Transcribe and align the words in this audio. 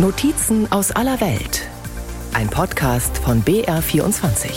Notizen 0.00 0.70
aus 0.70 0.92
aller 0.92 1.20
Welt. 1.20 1.68
Ein 2.32 2.48
Podcast 2.48 3.18
von 3.18 3.42
BR24. 3.42 4.48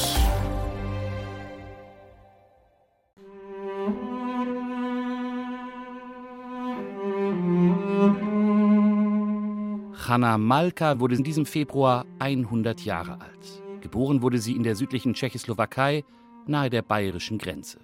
Hanna 10.07 10.37
Malka 10.37 10.99
wurde 10.99 11.15
in 11.15 11.23
diesem 11.23 11.47
Februar 11.47 12.05
100 12.19 12.81
Jahre 12.81 13.19
alt. 13.19 13.63
Geboren 13.81 14.21
wurde 14.21 14.37
sie 14.37 14.55
in 14.55 14.61
der 14.61 14.75
südlichen 14.75 15.15
Tschechoslowakei 15.15 16.03
nahe 16.45 16.69
der 16.69 16.83
bayerischen 16.83 17.39
Grenze. 17.39 17.79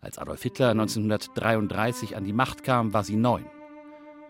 Als 0.00 0.18
Adolf 0.18 0.42
Hitler 0.42 0.70
1933 0.70 2.16
an 2.16 2.24
die 2.24 2.32
Macht 2.32 2.64
kam, 2.64 2.92
war 2.92 3.04
sie 3.04 3.14
neun. 3.14 3.46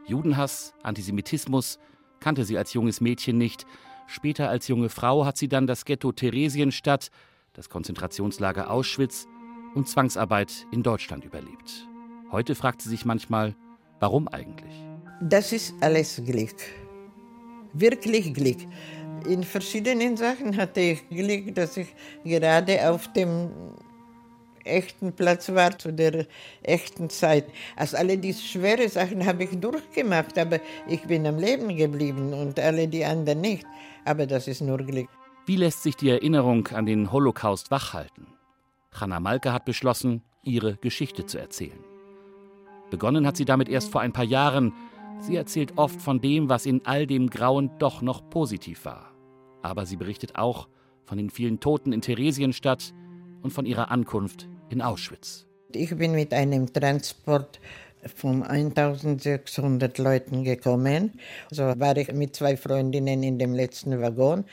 Judenhass, 0.06 0.74
Antisemitismus 0.82 1.78
kannte 2.20 2.44
sie 2.44 2.58
als 2.58 2.72
junges 2.72 3.00
Mädchen 3.00 3.38
nicht. 3.38 3.66
Später 4.06 4.48
als 4.48 4.68
junge 4.68 4.88
Frau 4.88 5.24
hat 5.24 5.36
sie 5.36 5.48
dann 5.48 5.66
das 5.66 5.84
Ghetto 5.84 6.12
Theresienstadt, 6.12 7.10
das 7.52 7.68
Konzentrationslager 7.68 8.70
Auschwitz 8.70 9.26
und 9.74 9.88
Zwangsarbeit 9.88 10.66
in 10.70 10.82
Deutschland 10.82 11.24
überlebt. 11.24 11.88
Heute 12.30 12.54
fragt 12.54 12.82
sie 12.82 12.88
sich 12.88 13.04
manchmal, 13.04 13.54
warum 14.00 14.28
eigentlich? 14.28 14.74
Das 15.20 15.52
ist 15.52 15.74
alles 15.80 16.20
Glück. 16.24 16.56
Wirklich 17.72 18.34
Glück. 18.34 18.58
In 19.26 19.42
verschiedenen 19.42 20.16
Sachen 20.16 20.56
hatte 20.56 20.80
ich 20.80 21.08
Glück, 21.08 21.54
dass 21.54 21.76
ich 21.76 21.88
gerade 22.24 22.88
auf 22.90 23.12
dem 23.12 23.50
echten 24.66 25.12
Platz 25.12 25.48
war, 25.48 25.78
zu 25.78 25.92
der 25.92 26.26
echten 26.62 27.08
Zeit. 27.10 27.46
Also 27.76 27.96
alle 27.96 28.18
diese 28.18 28.42
schweren 28.42 28.88
Sachen 28.88 29.24
habe 29.24 29.44
ich 29.44 29.58
durchgemacht, 29.58 30.38
aber 30.38 30.60
ich 30.88 31.02
bin 31.02 31.26
am 31.26 31.38
Leben 31.38 31.76
geblieben 31.76 32.32
und 32.32 32.58
alle 32.58 32.88
die 32.88 33.04
anderen 33.04 33.40
nicht. 33.40 33.66
Aber 34.04 34.26
das 34.26 34.48
ist 34.48 34.60
nur 34.60 34.78
Glück. 34.78 35.08
Wie 35.46 35.56
lässt 35.56 35.82
sich 35.82 35.96
die 35.96 36.10
Erinnerung 36.10 36.66
an 36.68 36.86
den 36.86 37.12
Holocaust 37.12 37.70
wachhalten? 37.70 38.26
Hanna 38.92 39.20
Malke 39.20 39.52
hat 39.52 39.64
beschlossen, 39.64 40.22
ihre 40.42 40.76
Geschichte 40.76 41.26
zu 41.26 41.38
erzählen. 41.38 41.78
Begonnen 42.90 43.26
hat 43.26 43.36
sie 43.36 43.44
damit 43.44 43.68
erst 43.68 43.90
vor 43.90 44.00
ein 44.00 44.12
paar 44.12 44.24
Jahren. 44.24 44.72
Sie 45.20 45.36
erzählt 45.36 45.74
oft 45.76 46.00
von 46.00 46.20
dem, 46.20 46.48
was 46.48 46.66
in 46.66 46.84
all 46.84 47.06
dem 47.06 47.30
Grauen 47.30 47.70
doch 47.78 48.02
noch 48.02 48.28
positiv 48.30 48.84
war. 48.84 49.12
Aber 49.62 49.86
sie 49.86 49.96
berichtet 49.96 50.36
auch 50.36 50.68
von 51.04 51.18
den 51.18 51.30
vielen 51.30 51.60
Toten 51.60 51.92
in 51.92 52.00
Theresienstadt 52.00 52.92
und 53.42 53.52
von 53.52 53.66
ihrer 53.66 53.90
Ankunft 53.90 54.48
in 54.70 54.82
Auschwitz. 54.82 55.46
Ich 55.72 55.94
bin 55.96 56.12
mit 56.12 56.32
einem 56.32 56.72
Transport 56.72 57.60
von 58.14 58.42
1600 58.42 59.98
Leuten 59.98 60.44
gekommen. 60.44 61.18
So 61.50 61.62
war 61.78 61.96
ich 61.96 62.12
mit 62.12 62.36
zwei 62.36 62.56
Freundinnen 62.56 63.22
in 63.22 63.38
dem 63.38 63.54
letzten 63.54 64.00
Waggon. 64.00 64.44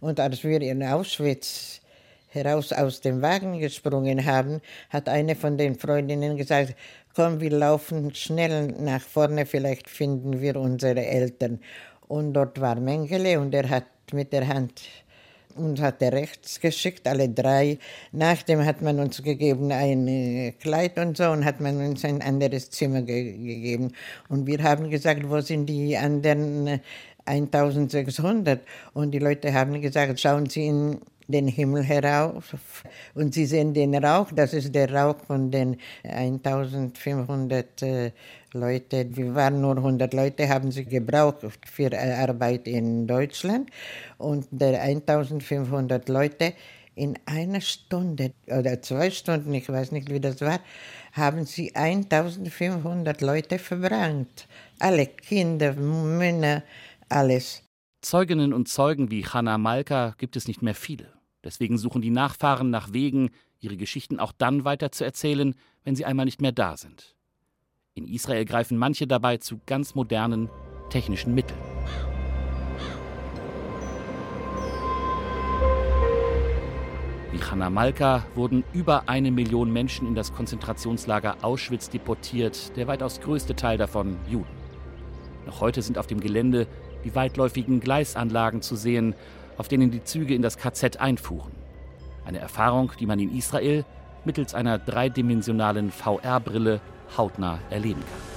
Und 0.00 0.18
als 0.18 0.42
wir 0.44 0.60
in 0.62 0.82
Auschwitz 0.82 1.80
heraus 2.28 2.72
aus 2.72 3.00
dem 3.00 3.20
Wagen 3.20 3.58
gesprungen 3.58 4.24
haben, 4.24 4.60
hat 4.88 5.08
eine 5.08 5.36
von 5.36 5.58
den 5.58 5.78
Freundinnen 5.78 6.36
gesagt, 6.36 6.74
komm, 7.14 7.40
wir 7.40 7.50
laufen 7.50 8.14
schnell 8.14 8.68
nach 8.68 9.02
vorne, 9.02 9.44
vielleicht 9.44 9.88
finden 9.88 10.40
wir 10.40 10.56
unsere 10.56 11.04
Eltern. 11.04 11.60
Und 12.08 12.32
dort 12.32 12.60
war 12.60 12.76
Mengele 12.76 13.38
und 13.38 13.54
er 13.54 13.68
hat 13.68 13.84
mit 14.12 14.32
der 14.32 14.48
Hand 14.48 14.82
und 15.56 15.80
hat 15.80 16.02
er 16.02 16.12
rechts 16.12 16.60
geschickt, 16.60 17.06
alle 17.06 17.28
drei. 17.28 17.78
Nachdem 18.12 18.64
hat 18.64 18.82
man 18.82 18.98
uns 18.98 19.22
gegeben 19.22 19.72
ein 19.72 20.54
Kleid 20.60 20.98
und 20.98 21.16
so 21.16 21.30
und 21.30 21.44
hat 21.44 21.60
man 21.60 21.76
uns 21.78 22.04
ein 22.04 22.22
anderes 22.22 22.70
Zimmer 22.70 23.02
ge 23.02 23.32
gegeben. 23.32 23.92
Und 24.28 24.46
wir 24.46 24.62
haben 24.62 24.90
gesagt, 24.90 25.28
wo 25.28 25.40
sind 25.40 25.66
die 25.66 25.96
anderen 25.96 26.80
1600? 27.24 28.58
Äh, 28.58 28.62
und 28.94 29.12
die 29.12 29.18
Leute 29.18 29.52
haben 29.52 29.80
gesagt, 29.80 30.20
schauen 30.20 30.46
Sie 30.46 30.66
in 30.66 31.00
den 31.32 31.48
Himmel 31.48 31.82
herauf 31.82 32.54
und 33.14 33.34
Sie 33.34 33.46
sehen 33.46 33.74
den 33.74 33.94
Rauch, 33.94 34.30
das 34.32 34.52
ist 34.54 34.74
der 34.74 34.92
Rauch 34.92 35.16
von 35.26 35.50
den 35.50 35.78
1500 36.04 37.82
äh, 37.82 38.12
Leute. 38.52 39.06
Wir 39.16 39.34
waren 39.34 39.60
nur 39.60 39.76
100 39.76 40.12
Leute, 40.14 40.48
haben 40.48 40.70
sie 40.70 40.84
gebraucht 40.84 41.38
für 41.66 41.92
äh, 41.92 42.12
Arbeit 42.12 42.68
in 42.68 43.06
Deutschland 43.06 43.70
und 44.18 44.46
der 44.50 44.82
1500 44.82 46.08
Leute 46.08 46.52
in 46.94 47.18
einer 47.24 47.60
Stunde 47.60 48.32
oder 48.46 48.82
zwei 48.82 49.10
Stunden, 49.10 49.54
ich 49.54 49.68
weiß 49.68 49.92
nicht, 49.92 50.10
wie 50.10 50.20
das 50.20 50.40
war, 50.40 50.60
haben 51.12 51.46
sie 51.46 51.74
1500 51.74 53.20
Leute 53.22 53.58
verbrannt. 53.58 54.46
Alle 54.78 55.06
Kinder, 55.06 55.72
Männer, 55.74 56.62
alles. 57.08 57.62
Zeuginnen 58.02 58.52
und 58.52 58.68
Zeugen 58.68 59.10
wie 59.10 59.24
Hanna 59.24 59.58
Malka 59.58 60.14
gibt 60.18 60.36
es 60.36 60.48
nicht 60.48 60.60
mehr 60.60 60.74
viele. 60.74 61.21
Deswegen 61.44 61.78
suchen 61.78 62.02
die 62.02 62.10
Nachfahren 62.10 62.70
nach 62.70 62.92
Wegen, 62.92 63.30
ihre 63.60 63.76
Geschichten 63.76 64.18
auch 64.20 64.32
dann 64.32 64.64
weiter 64.64 64.92
zu 64.92 65.04
erzählen, 65.04 65.54
wenn 65.84 65.96
sie 65.96 66.04
einmal 66.04 66.26
nicht 66.26 66.40
mehr 66.40 66.52
da 66.52 66.76
sind. 66.76 67.16
In 67.94 68.06
Israel 68.08 68.44
greifen 68.44 68.78
manche 68.78 69.06
dabei 69.06 69.36
zu 69.36 69.60
ganz 69.66 69.94
modernen 69.94 70.48
technischen 70.90 71.34
Mitteln. 71.34 71.58
Wie 77.32 77.38
Hanna 77.38 77.70
Malka 77.70 78.26
wurden 78.34 78.62
über 78.74 79.08
eine 79.08 79.30
Million 79.30 79.72
Menschen 79.72 80.06
in 80.06 80.14
das 80.14 80.34
Konzentrationslager 80.34 81.38
Auschwitz 81.42 81.88
deportiert, 81.88 82.76
der 82.76 82.86
weitaus 82.86 83.20
größte 83.20 83.56
Teil 83.56 83.78
davon 83.78 84.18
Juden. 84.28 84.54
Noch 85.46 85.60
heute 85.60 85.80
sind 85.82 85.98
auf 85.98 86.06
dem 86.06 86.20
Gelände 86.20 86.66
die 87.04 87.14
weitläufigen 87.14 87.80
Gleisanlagen 87.80 88.62
zu 88.62 88.76
sehen, 88.76 89.14
auf 89.58 89.68
denen 89.68 89.90
die 89.90 90.02
Züge 90.04 90.34
in 90.34 90.42
das 90.42 90.56
KZ 90.56 90.98
einfuhren. 90.98 91.52
Eine 92.24 92.38
Erfahrung, 92.38 92.92
die 92.98 93.06
man 93.06 93.18
in 93.18 93.36
Israel 93.36 93.84
mittels 94.24 94.54
einer 94.54 94.78
dreidimensionalen 94.78 95.90
VR-Brille 95.90 96.80
hautnah 97.16 97.58
erleben 97.70 98.00
kann. 98.00 98.32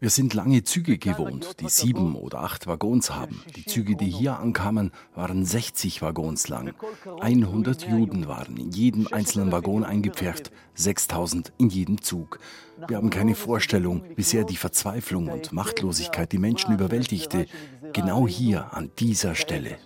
Wir 0.00 0.10
sind 0.10 0.32
lange 0.32 0.62
Züge 0.62 0.96
gewohnt, 0.96 1.60
die 1.60 1.68
sieben 1.68 2.14
oder 2.14 2.40
acht 2.40 2.68
Waggons 2.68 3.10
haben. 3.10 3.42
Die 3.56 3.64
Züge, 3.64 3.96
die 3.96 4.08
hier 4.08 4.38
ankamen, 4.38 4.92
waren 5.16 5.44
60 5.44 6.02
Waggons 6.02 6.46
lang. 6.46 6.72
100 7.20 7.82
Juden 7.88 8.28
waren 8.28 8.56
in 8.56 8.70
jedem 8.70 9.08
einzelnen 9.10 9.50
Waggon 9.50 9.82
eingepfercht, 9.82 10.52
6000 10.74 11.52
in 11.58 11.68
jedem 11.68 12.00
Zug. 12.00 12.38
Wir 12.86 12.96
haben 12.96 13.10
keine 13.10 13.34
Vorstellung, 13.34 14.04
wie 14.14 14.22
sehr 14.22 14.44
die 14.44 14.56
Verzweiflung 14.56 15.28
und 15.28 15.52
Machtlosigkeit 15.52 16.30
die 16.30 16.38
Menschen 16.38 16.72
überwältigte, 16.74 17.46
genau 17.92 18.28
hier 18.28 18.72
an 18.74 18.90
dieser 18.98 19.34
Stelle. 19.34 19.78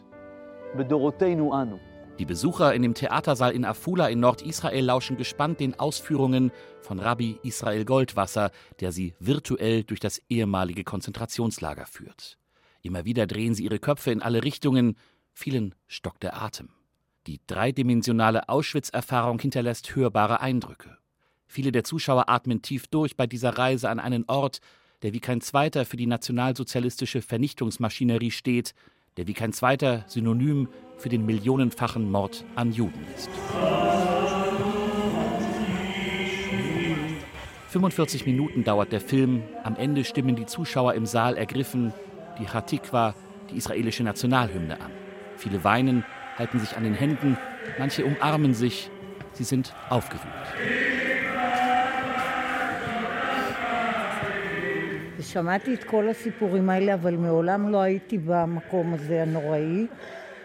بدورتين 0.74 1.40
وانو 1.40 1.78
die 2.18 2.26
Besucher 2.26 2.74
in 2.74 2.82
dem 2.82 2.94
Theatersaal 2.94 3.52
in 3.52 3.64
Afula 3.64 4.08
in 4.08 4.20
Nordisrael 4.20 4.84
lauschen 4.84 5.16
gespannt 5.16 5.60
den 5.60 5.78
Ausführungen 5.78 6.52
von 6.80 7.00
Rabbi 7.00 7.38
Israel 7.42 7.84
Goldwasser, 7.84 8.50
der 8.80 8.92
sie 8.92 9.14
virtuell 9.18 9.82
durch 9.82 9.98
das 9.98 10.20
ehemalige 10.28 10.84
Konzentrationslager 10.84 11.86
führt. 11.86 12.38
Immer 12.82 13.04
wieder 13.04 13.26
drehen 13.26 13.54
sie 13.54 13.64
ihre 13.64 13.78
Köpfe 13.78 14.10
in 14.10 14.22
alle 14.22 14.44
Richtungen, 14.44 14.96
vielen 15.32 15.74
stockt 15.86 16.22
der 16.22 16.40
Atem. 16.40 16.68
Die 17.26 17.40
dreidimensionale 17.46 18.48
Auschwitz-Erfahrung 18.48 19.38
hinterlässt 19.38 19.94
hörbare 19.94 20.40
Eindrücke. 20.40 20.98
Viele 21.46 21.72
der 21.72 21.84
Zuschauer 21.84 22.28
atmen 22.28 22.60
tief 22.60 22.88
durch 22.88 23.16
bei 23.16 23.26
dieser 23.26 23.56
Reise 23.56 23.88
an 23.88 24.00
einen 24.00 24.24
Ort, 24.26 24.60
der 25.02 25.12
wie 25.12 25.20
kein 25.20 25.40
zweiter 25.40 25.84
für 25.84 25.96
die 25.96 26.06
nationalsozialistische 26.06 27.22
Vernichtungsmaschinerie 27.22 28.30
steht, 28.30 28.74
der 29.16 29.26
wie 29.26 29.34
kein 29.34 29.52
zweiter 29.52 30.04
Synonym 30.06 30.68
für 30.96 31.08
den 31.08 31.26
millionenfachen 31.26 32.10
Mord 32.10 32.44
an 32.54 32.72
Juden 32.72 33.04
ist. 33.16 33.30
45 37.68 38.26
Minuten 38.26 38.64
dauert 38.64 38.92
der 38.92 39.00
Film. 39.00 39.42
Am 39.64 39.76
Ende 39.76 40.04
stimmen 40.04 40.36
die 40.36 40.46
Zuschauer 40.46 40.94
im 40.94 41.06
Saal 41.06 41.36
ergriffen 41.36 41.92
die 42.38 42.48
Hatikwa, 42.48 43.14
die 43.50 43.56
israelische 43.56 44.02
Nationalhymne, 44.02 44.80
an. 44.80 44.90
Viele 45.36 45.64
weinen, 45.64 46.04
halten 46.36 46.60
sich 46.60 46.76
an 46.76 46.84
den 46.84 46.94
Händen, 46.94 47.38
manche 47.78 48.04
umarmen 48.04 48.54
sich. 48.54 48.90
Sie 49.32 49.44
sind 49.44 49.74
aufgewühlt. 49.88 51.01
שמעתי 55.21 55.73
את 55.73 55.83
כל 55.83 56.09
הסיפורים 56.09 56.69
האלה, 56.69 56.93
אבל 56.93 57.15
מעולם 57.15 57.69
לא 57.69 57.81
הייתי 57.81 58.17
במקום 58.17 58.93
הזה 58.93 59.21
הנוראי. 59.21 59.87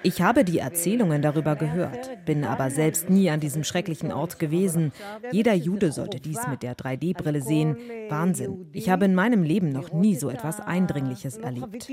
Ich 0.05 0.21
habe 0.21 0.45
die 0.45 0.59
Erzählungen 0.59 1.23
darüber 1.23 1.55
gehört, 1.55 2.25
bin 2.25 2.45
aber 2.45 2.71
selbst 2.71 3.09
nie 3.09 3.31
an 3.31 3.39
diesem 3.39 3.63
schrecklichen 3.63 4.11
Ort 4.13 4.39
gewesen. 4.41 4.93
Jeder 5.31 5.55
Jude 5.55 5.93
sollte 5.93 6.19
dies 6.19 6.41
mit 6.49 6.65
der 6.65 6.75
3D-Brille 6.77 7.41
sehen. 7.41 7.77
Wahnsinn. 8.09 8.67
Ich 8.73 8.91
habe 8.91 9.05
in 9.05 9.15
meinem 9.15 9.45
Leben 9.45 9.69
noch 9.69 9.93
nie 9.93 10.17
so 10.17 10.29
etwas 10.29 10.59
Eindringliches 10.61 11.37
erlebt. 11.37 11.89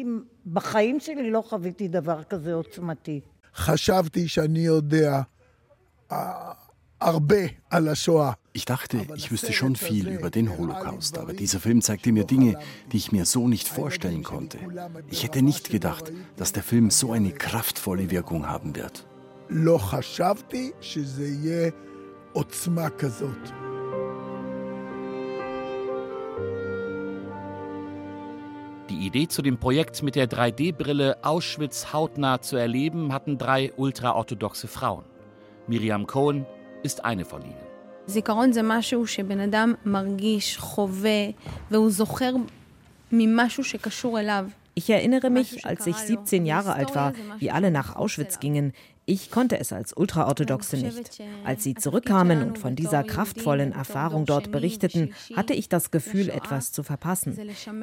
Ich 8.54 8.64
dachte, 8.64 9.06
ich 9.14 9.30
wüsste 9.30 9.52
schon 9.52 9.76
viel 9.76 10.08
über 10.08 10.30
den 10.30 10.56
Holocaust, 10.56 11.18
aber 11.18 11.34
dieser 11.34 11.60
Film 11.60 11.82
zeigte 11.82 12.12
mir 12.12 12.24
Dinge, 12.24 12.58
die 12.92 12.96
ich 12.96 13.12
mir 13.12 13.26
so 13.26 13.46
nicht 13.46 13.68
vorstellen 13.68 14.22
konnte. 14.22 14.58
Ich 15.10 15.22
hätte 15.22 15.42
nicht 15.42 15.68
gedacht, 15.68 16.12
dass 16.36 16.54
der 16.54 16.62
Film 16.62 16.90
so 16.90 17.12
eine 17.12 17.32
kraftvolle 17.32 18.10
Wirkung 18.10 18.48
haben 18.48 18.74
wird. 18.74 19.06
Die 28.88 29.06
Idee 29.06 29.28
zu 29.28 29.42
dem 29.42 29.58
Projekt 29.58 30.02
mit 30.02 30.14
der 30.14 30.28
3D-Brille 30.28 31.18
Auschwitz 31.22 31.92
hautnah 31.92 32.40
zu 32.40 32.56
erleben 32.56 33.12
hatten 33.12 33.36
drei 33.36 33.74
ultraorthodoxe 33.76 34.68
Frauen. 34.68 35.04
Miriam 35.66 36.06
Cohen, 36.06 36.46
ist 36.84 37.04
eine 37.04 37.24
von 37.24 37.42
ihnen. 37.42 37.64
זיכרון 38.06 38.52
זה 38.52 38.60
משהו 38.62 39.06
שבן 39.06 39.40
אדם 39.40 39.74
מרגיש, 39.84 40.58
חווה, 40.58 41.30
והוא 41.70 41.90
זוכר 41.90 42.32
ממשהו 43.12 43.64
שקשור 43.64 44.20
אליו. 44.20 44.46
Ich 44.74 44.90
erinnere 44.90 45.30
mich, 45.30 45.64
als 45.64 45.86
ich 45.86 45.96
17 45.96 46.46
Jahre 46.46 46.74
alt 46.74 46.94
war, 46.94 47.12
wie 47.38 47.50
alle 47.50 47.70
nach 47.70 47.94
Auschwitz 47.96 48.40
gingen. 48.40 48.72
Ich 49.06 49.30
konnte 49.30 49.60
es 49.60 49.70
als 49.72 49.92
Ultraorthodoxe 49.94 50.78
nicht. 50.78 51.20
Als 51.44 51.62
sie 51.62 51.74
zurückkamen 51.74 52.42
und 52.42 52.58
von 52.58 52.74
dieser 52.74 53.04
kraftvollen 53.04 53.72
Erfahrung 53.72 54.24
dort 54.24 54.50
berichteten, 54.50 55.12
hatte 55.36 55.52
ich 55.52 55.68
das 55.68 55.90
Gefühl, 55.90 56.30
etwas 56.30 56.72
zu 56.72 56.82
verpassen. 56.82 57.38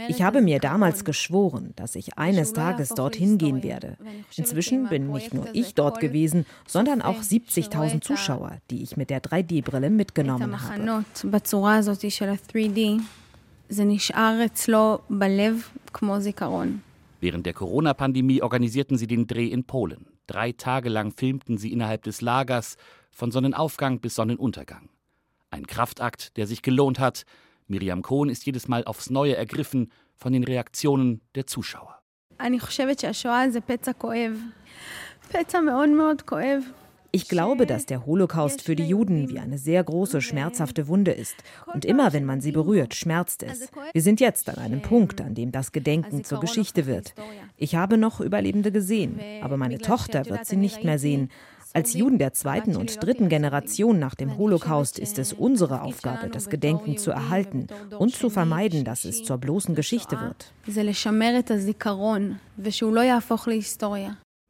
Ich 0.08 0.24
habe 0.24 0.42
mir 0.42 0.60
damals 0.60 1.06
geschworen, 1.06 1.74
dass 1.76 1.96
ich 1.96 2.18
eines 2.18 2.54
Tages 2.54 2.90
dorthin 2.90 3.38
gehen 3.38 3.62
werde. 3.62 3.98
Inzwischen 4.36 4.90
bin 4.90 5.12
nicht 5.12 5.34
nur 5.34 5.48
ich 5.54 5.76
dort 5.76 6.00
gewesen, 6.00 6.46
sondern 6.66 7.04
auch 7.04 7.22
70.000 7.22 8.02
Zuschauer, 8.02 8.58
die 8.72 8.82
ich 8.82 8.98
mit 8.98 9.12
der 9.12 9.22
3D-Brille 9.22 9.92
mitgenommen 9.92 10.60
habe. 10.62 11.06
זה 13.71 13.85
נשאר 13.85 14.41
אצלו 14.47 14.99
בלב 15.11 15.69
כמו 15.93 16.21
זיכרון. 16.21 16.79
Während 17.23 17.47
der 17.47 17.55
Corona-Pandemie 17.55 18.43
organisierten 18.43 18.99
sie 18.99 19.07
den 19.07 19.27
Dreh 19.27 19.47
in 19.47 19.65
Polen. 19.65 20.07
Drei 20.27 20.53
Tage 20.53 20.89
lang 20.89 21.13
filmten 21.13 21.57
sie 21.57 21.73
innerhalb 21.73 22.03
des 22.03 22.21
Lagers 22.21 22.77
von 23.11 23.31
Sonnenaufgang 23.31 24.01
bis 24.01 24.15
Sonnenuntergang. 24.15 24.91
Ein 25.51 25.67
Kraftakt, 25.67 26.37
der 26.37 26.47
sich 26.47 26.63
gelohnt 26.63 26.99
hat. 26.99 27.25
Miriam 27.69 28.03
Kohn 28.03 28.29
ist 28.29 28.45
jedes 28.45 28.69
Mal 28.69 28.85
aufs 28.85 29.11
Neue 29.11 29.37
ergriffen 29.37 29.91
von 30.15 30.33
den 30.33 30.45
Reaktionen 30.45 31.21
der 31.35 31.47
Zuschauer. 31.47 31.99
Ich 32.39 32.63
glaube, 37.28 37.66
dass 37.66 37.86
der 37.86 38.06
Holocaust 38.06 38.62
für 38.62 38.76
die 38.76 38.88
Juden 38.88 39.30
wie 39.30 39.40
eine 39.40 39.58
sehr 39.58 39.84
große, 39.84 40.22
schmerzhafte 40.22 40.88
Wunde 40.88 41.12
ist. 41.12 41.36
Und 41.74 41.84
immer, 41.84 42.14
wenn 42.14 42.26
man 42.26 42.40
sie 42.40 42.54
berührt, 42.54 42.96
schmerzt 42.96 43.44
es. 43.44 43.70
Wir 43.92 44.02
sind 44.02 44.22
jetzt 44.22 44.48
an 44.50 44.58
einem 44.58 44.82
Punkt, 44.82 45.20
an 45.20 45.36
dem 45.36 45.52
das 45.52 45.74
Gedenken 45.74 46.24
zur 46.24 46.40
Geschichte 46.40 46.86
wird. 46.86 47.14
Ich 47.58 47.76
habe 47.76 47.98
noch 47.98 48.22
Überlebende 48.22 48.72
gesehen, 48.72 49.20
aber 49.42 49.58
meine 49.58 49.80
Tochter 49.80 50.26
wird 50.28 50.46
sie 50.46 50.56
nicht 50.56 50.84
mehr 50.84 51.00
sehen. 51.00 51.30
Als 51.74 51.94
Juden 51.94 52.18
der 52.18 52.34
zweiten 52.34 52.76
und 52.76 53.02
dritten 53.02 53.30
Generation 53.30 53.98
nach 53.98 54.16
dem 54.16 54.38
Holocaust 54.38 55.00
ist 55.00 55.18
es 55.18 55.32
unsere 55.32 55.82
Aufgabe, 55.82 56.30
das 56.30 56.50
Gedenken 56.50 56.98
zu 56.98 57.12
erhalten 57.12 57.68
und 57.98 58.14
zu 58.14 58.30
vermeiden, 58.30 58.84
dass 58.84 59.06
es 59.06 59.24
zur 59.24 59.38
bloßen 59.38 59.74
Geschichte 59.74 60.20
wird. 60.20 60.52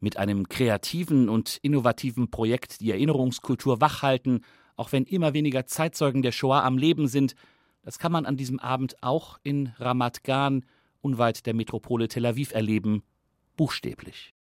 Mit 0.02 0.16
einem 0.16 0.48
kreativen 0.48 1.28
und 1.28 1.58
innovativen 1.62 2.28
Projekt 2.28 2.80
die 2.80 2.90
Erinnerungskultur 2.90 3.80
wachhalten, 3.80 4.40
auch 4.74 4.90
wenn 4.90 5.04
immer 5.04 5.32
weniger 5.32 5.64
Zeitzeugen 5.64 6.22
der 6.22 6.32
Shoah 6.32 6.64
am 6.64 6.76
Leben 6.76 7.06
sind, 7.06 7.36
das 7.84 8.00
kann 8.00 8.10
man 8.10 8.26
an 8.26 8.36
diesem 8.36 8.58
Abend 8.58 9.00
auch 9.00 9.38
in 9.44 9.72
Ramat 9.78 10.24
Gan, 10.24 10.64
unweit 11.02 11.46
der 11.46 11.54
Metropole 11.54 12.08
Tel 12.08 12.26
Aviv, 12.26 12.52
erleben, 12.52 13.04
buchstäblich. 13.56 14.34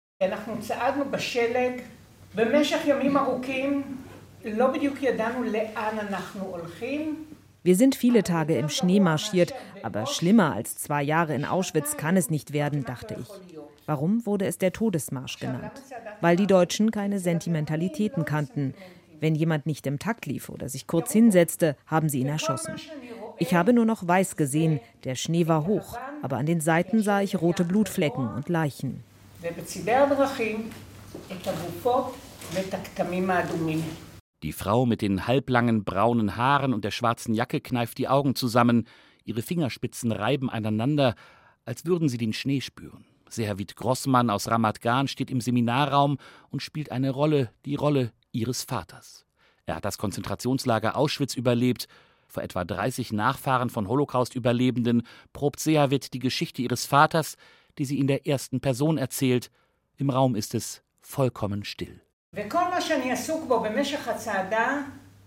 Wir 7.65 7.75
sind 7.75 7.97
viele 7.97 8.23
Tage 8.23 8.57
im 8.57 8.69
Schnee 8.69 9.01
marschiert, 9.01 9.55
aber 9.83 10.07
schlimmer 10.07 10.55
als 10.55 10.77
zwei 10.77 11.03
Jahre 11.03 11.35
in 11.35 11.45
Auschwitz 11.45 11.97
kann 11.97 12.17
es 12.17 12.31
nicht 12.31 12.53
werden, 12.53 12.85
dachte 12.85 13.17
ich. 13.21 13.59
Warum 13.89 14.27
wurde 14.27 14.45
es 14.45 14.59
der 14.59 14.75
Todesmarsch 14.75 15.39
genannt? 15.39 15.73
Weil 16.21 16.37
die 16.37 16.47
Deutschen 16.47 16.91
keine 16.91 17.21
Sentimentalitäten 17.21 18.27
kannten. 18.27 18.75
Wenn 19.19 19.35
jemand 19.35 19.65
nicht 19.65 19.87
im 19.87 19.99
Takt 19.99 20.27
lief 20.27 20.51
oder 20.51 20.69
sich 20.69 20.87
kurz 20.87 21.11
hinsetzte, 21.11 21.75
haben 21.87 22.11
sie 22.11 22.21
ihn 22.21 22.29
erschossen. 22.29 22.75
Ich 23.39 23.55
habe 23.55 23.73
nur 23.73 23.87
noch 23.87 24.07
weiß 24.07 24.37
gesehen, 24.37 24.81
der 25.05 25.15
Schnee 25.15 25.47
war 25.47 25.67
hoch, 25.67 25.99
aber 26.21 26.37
an 26.37 26.45
den 26.45 26.61
Seiten 26.61 27.03
sah 27.03 27.23
ich 27.23 27.41
rote 27.41 27.65
Blutflecken 27.65 28.29
und 28.29 28.51
Leichen. 28.51 29.03
Die 34.43 34.53
Frau 34.53 34.85
mit 34.85 35.01
den 35.01 35.27
halblangen 35.27 35.85
braunen 35.85 36.37
Haaren 36.37 36.75
und 36.75 36.85
der 36.85 36.91
schwarzen 36.91 37.33
Jacke 37.33 37.63
kneift 37.63 37.97
die 37.97 38.09
Augen 38.09 38.35
zusammen, 38.35 38.87
ihre 39.25 39.41
Fingerspitzen 39.41 40.13
reiben 40.13 40.51
aneinander, 40.51 41.15
als 41.65 41.87
würden 41.87 42.11
sie 42.11 42.19
den 42.19 42.35
Schnee 42.35 42.61
spüren. 42.61 43.08
Seherwit 43.31 43.77
Grossmann 43.77 44.31
aus 44.31 44.49
Ramat 44.49 44.81
Gan 44.81 45.09
steht 45.09 45.31
im 45.31 45.41
Seminarraum 45.41 46.19
und 46.51 46.63
spielt 46.63 46.91
eine 46.93 47.11
Rolle, 47.11 47.51
die 47.65 47.75
Rolle 47.75 48.13
ihres 48.33 48.63
Vaters. 48.63 49.25
Er 49.67 49.77
hat 49.77 49.85
das 49.85 49.99
Konzentrationslager 49.99 50.97
Auschwitz 50.97 51.35
überlebt. 51.35 51.89
Vor 52.27 52.43
etwa 52.43 52.65
30 52.65 53.13
Nachfahren 53.13 53.71
von 53.71 53.89
Holocaust-Überlebenden 53.89 55.03
probt 55.33 55.61
Seherwit 55.61 56.15
die 56.15 56.19
Geschichte 56.19 56.63
ihres 56.63 56.87
Vaters, 56.87 57.37
die 57.79 57.85
sie 57.85 57.99
in 57.99 58.07
der 58.07 58.27
ersten 58.27 58.61
Person 58.61 58.99
erzählt. 58.99 59.51
Im 59.97 60.11
Raum 60.11 60.35
ist 60.35 60.55
es 60.55 60.83
vollkommen 61.01 61.65
still. 61.65 62.01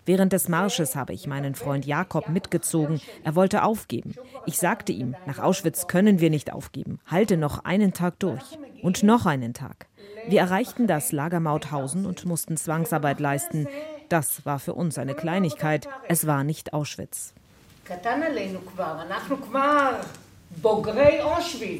Während 0.06 0.34
des 0.34 0.50
Marsches 0.50 0.96
habe 0.96 1.14
ich 1.14 1.28
meinen 1.28 1.54
Freund 1.54 1.86
Jakob 1.86 2.30
mitgezogen. 2.30 3.00
Er 3.24 3.36
wollte 3.36 3.64
aufgeben. 3.64 4.16
Ich 4.46 4.58
sagte 4.58 4.92
ihm, 4.92 5.16
nach 5.28 5.40
Auschwitz 5.40 5.88
können 5.88 6.20
wir 6.20 6.30
nicht 6.30 6.52
aufgeben. 6.52 7.00
Halte 7.06 7.38
noch 7.38 7.64
einen 7.66 7.94
Tag 7.94 8.20
durch. 8.20 8.42
Und 8.82 9.04
noch 9.04 9.28
einen 9.28 9.54
Tag. 9.54 9.88
Wir 10.28 10.40
erreichten 10.40 10.88
das 10.88 11.12
Lager 11.12 11.40
Mauthausen 11.40 12.08
und 12.08 12.26
mussten 12.26 12.58
Zwangsarbeit 12.58 13.20
leisten. 13.20 13.68
Das 14.10 14.44
war 14.46 14.60
für 14.60 14.74
uns 14.74 14.98
eine 14.98 15.14
Kleinigkeit. 15.14 15.88
Es 16.08 16.26
war 16.26 16.44
nicht 16.44 16.74
Auschwitz. 16.74 17.34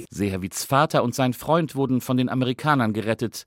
Seherwitz 0.10 0.64
Vater 0.64 1.04
und 1.04 1.16
sein 1.16 1.34
Freund 1.34 1.76
wurden 1.76 2.02
von 2.02 2.18
den 2.18 2.30
Amerikanern 2.30 2.94
gerettet. 2.94 3.46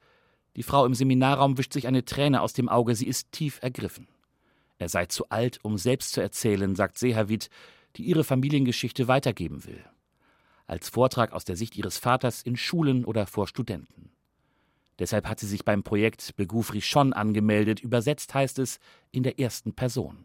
Die 0.56 0.62
Frau 0.62 0.84
im 0.84 0.94
Seminarraum 0.94 1.58
wischt 1.58 1.72
sich 1.72 1.86
eine 1.86 2.04
Träne 2.04 2.42
aus 2.42 2.52
dem 2.52 2.68
Auge. 2.68 2.94
Sie 2.94 3.06
ist 3.06 3.32
tief 3.32 3.58
ergriffen. 3.62 4.06
Er 4.78 4.88
sei 4.88 5.06
zu 5.06 5.28
alt, 5.28 5.58
um 5.62 5.78
selbst 5.78 6.12
zu 6.12 6.20
erzählen, 6.20 6.74
sagt 6.74 6.98
Sehavit, 6.98 7.48
die 7.96 8.04
ihre 8.04 8.24
Familiengeschichte 8.24 9.08
weitergeben 9.08 9.64
will. 9.64 9.84
Als 10.66 10.88
Vortrag 10.88 11.32
aus 11.32 11.44
der 11.44 11.56
Sicht 11.56 11.76
ihres 11.76 11.98
Vaters 11.98 12.42
in 12.42 12.56
Schulen 12.56 13.04
oder 13.04 13.26
vor 13.26 13.46
Studenten. 13.46 14.10
Deshalb 14.98 15.28
hat 15.28 15.40
sie 15.40 15.46
sich 15.46 15.64
beim 15.64 15.82
Projekt 15.82 16.36
Beguf 16.36 16.72
Rishon 16.72 17.12
angemeldet. 17.12 17.80
Übersetzt 17.80 18.32
heißt 18.32 18.58
es 18.58 18.78
in 19.10 19.22
der 19.22 19.38
ersten 19.38 19.74
Person. 19.74 20.24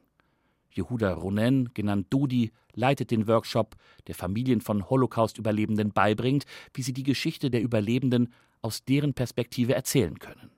Yehuda 0.71 1.13
Ronen, 1.13 1.73
genannt 1.73 2.07
Dudi, 2.11 2.51
leitet 2.73 3.11
den 3.11 3.27
Workshop, 3.27 3.75
der 4.07 4.15
Familien 4.15 4.61
von 4.61 4.89
Holocaust-Überlebenden 4.89 5.91
beibringt, 5.91 6.45
wie 6.73 6.83
sie 6.83 6.93
die 6.93 7.03
Geschichte 7.03 7.49
der 7.49 7.61
Überlebenden 7.61 8.31
aus 8.61 8.83
deren 8.85 9.13
Perspektive 9.13 9.73
erzählen 9.73 10.19
können. 10.19 10.51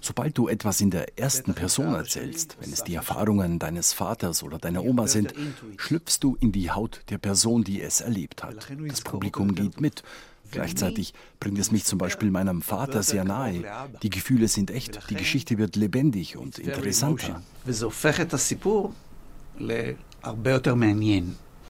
Sobald 0.00 0.38
du 0.38 0.48
etwas 0.48 0.80
in 0.80 0.90
der 0.90 1.18
ersten 1.18 1.54
Person 1.54 1.94
erzählst, 1.94 2.56
wenn 2.60 2.72
es 2.72 2.84
die 2.84 2.94
Erfahrungen 2.94 3.58
deines 3.58 3.92
Vaters 3.92 4.42
oder 4.42 4.58
deiner 4.58 4.84
Oma 4.84 5.06
sind, 5.06 5.34
schlüpfst 5.76 6.18
du 6.20 6.36
in 6.40 6.52
die 6.52 6.70
Haut 6.70 7.02
der 7.10 7.18
Person, 7.18 7.64
die 7.64 7.82
es 7.82 8.00
erlebt 8.00 8.42
hat. 8.42 8.68
Das 8.88 9.00
Publikum 9.00 9.54
geht 9.54 9.80
mit. 9.80 10.02
Gleichzeitig 10.50 11.12
bringt 11.40 11.58
es 11.58 11.72
mich 11.72 11.84
zum 11.84 11.98
Beispiel 11.98 12.30
meinem 12.30 12.62
Vater 12.62 13.02
sehr 13.02 13.24
nahe. 13.24 13.64
Die 14.02 14.10
Gefühle 14.10 14.48
sind 14.48 14.70
echt, 14.70 15.10
die 15.10 15.16
Geschichte 15.16 15.58
wird 15.58 15.76
lebendig 15.76 16.36
und 16.36 16.58
interessanter 16.58 17.42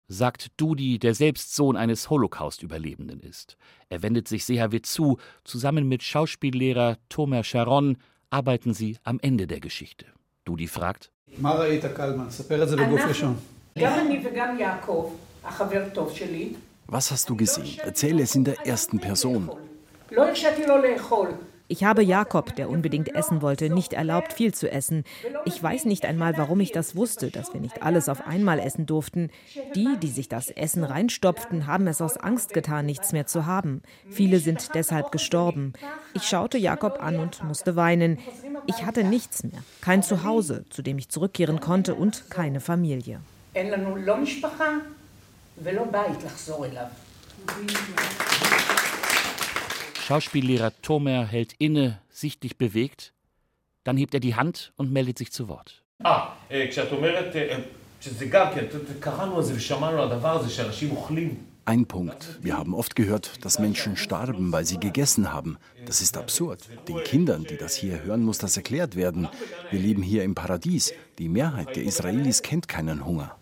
sagt 0.08 0.52
Dudi, 0.56 0.98
der 0.98 1.14
selbst 1.14 1.54
Sohn 1.54 1.76
eines 1.76 2.08
Holocaust-Überlebenden 2.08 3.20
ist. 3.20 3.56
Er 3.90 4.02
wendet 4.02 4.26
sich 4.26 4.44
Sehavit 4.44 4.86
zu. 4.86 5.18
Zusammen 5.44 5.86
mit 5.86 6.02
Schauspiellehrer 6.02 6.96
Tomer 7.10 7.44
Sharon 7.44 7.98
arbeiten 8.30 8.74
sie 8.74 8.96
am 9.04 9.18
Ende 9.20 9.46
der 9.46 9.60
Geschichte. 9.60 10.06
Dudi 10.44 10.66
fragt: 10.66 11.10
Was 16.86 17.10
hast 17.10 17.28
du 17.28 17.36
gesehen? 17.36 17.78
Erzähle 17.80 18.22
es 18.22 18.34
in 18.34 18.44
der 18.44 18.66
ersten 18.66 18.98
Person. 18.98 19.50
Ich 21.70 21.84
habe 21.84 22.02
Jakob, 22.02 22.56
der 22.56 22.70
unbedingt 22.70 23.14
essen 23.14 23.42
wollte, 23.42 23.68
nicht 23.68 23.92
erlaubt, 23.92 24.32
viel 24.32 24.54
zu 24.54 24.70
essen. 24.72 25.04
Ich 25.44 25.62
weiß 25.62 25.84
nicht 25.84 26.06
einmal, 26.06 26.38
warum 26.38 26.60
ich 26.60 26.72
das 26.72 26.96
wusste, 26.96 27.30
dass 27.30 27.52
wir 27.52 27.60
nicht 27.60 27.82
alles 27.82 28.08
auf 28.08 28.26
einmal 28.26 28.58
essen 28.58 28.86
durften. 28.86 29.30
Die, 29.74 29.98
die 30.02 30.08
sich 30.08 30.30
das 30.30 30.48
Essen 30.48 30.82
reinstopften, 30.82 31.66
haben 31.66 31.86
es 31.86 32.00
aus 32.00 32.16
Angst 32.16 32.54
getan, 32.54 32.86
nichts 32.86 33.12
mehr 33.12 33.26
zu 33.26 33.44
haben. 33.44 33.82
Viele 34.08 34.40
sind 34.40 34.74
deshalb 34.74 35.12
gestorben. 35.12 35.74
Ich 36.14 36.22
schaute 36.22 36.56
Jakob 36.56 37.02
an 37.02 37.20
und 37.20 37.44
musste 37.44 37.76
weinen. 37.76 38.18
Ich 38.66 38.86
hatte 38.86 39.04
nichts 39.04 39.44
mehr, 39.44 39.62
kein 39.82 40.02
Zuhause, 40.02 40.64
zu 40.70 40.80
dem 40.80 40.96
ich 40.96 41.10
zurückkehren 41.10 41.60
konnte 41.60 41.94
und 41.94 42.30
keine 42.30 42.60
Familie. 42.60 43.20
Schauspiellehrer 50.08 50.72
Thomer 50.80 51.26
hält 51.26 51.52
inne, 51.58 52.00
sichtlich 52.08 52.56
bewegt. 52.56 53.12
Dann 53.84 53.98
hebt 53.98 54.14
er 54.14 54.20
die 54.20 54.36
Hand 54.36 54.72
und 54.76 54.90
meldet 54.90 55.18
sich 55.18 55.32
zu 55.32 55.48
Wort. 55.48 55.84
Ah, 56.02 56.32
ein 61.66 61.84
Punkt. 61.84 62.38
Wir 62.40 62.56
haben 62.56 62.72
oft 62.72 62.96
gehört, 62.96 63.44
dass 63.44 63.58
Menschen 63.58 63.98
starben, 63.98 64.50
weil 64.50 64.64
sie 64.64 64.80
gegessen 64.80 65.30
haben. 65.30 65.58
Das 65.84 66.00
ist 66.00 66.16
absurd. 66.16 66.66
Den 66.88 67.04
Kindern, 67.04 67.44
die 67.44 67.58
das 67.58 67.74
hier 67.74 68.02
hören, 68.02 68.22
muss 68.22 68.38
das 68.38 68.56
erklärt 68.56 68.96
werden. 68.96 69.28
Wir 69.70 69.78
leben 69.78 70.02
hier 70.02 70.24
im 70.24 70.34
Paradies. 70.34 70.94
Die 71.18 71.28
Mehrheit 71.28 71.76
der 71.76 71.82
Israelis 71.82 72.40
kennt 72.40 72.66
keinen 72.66 73.04
Hunger. 73.04 73.36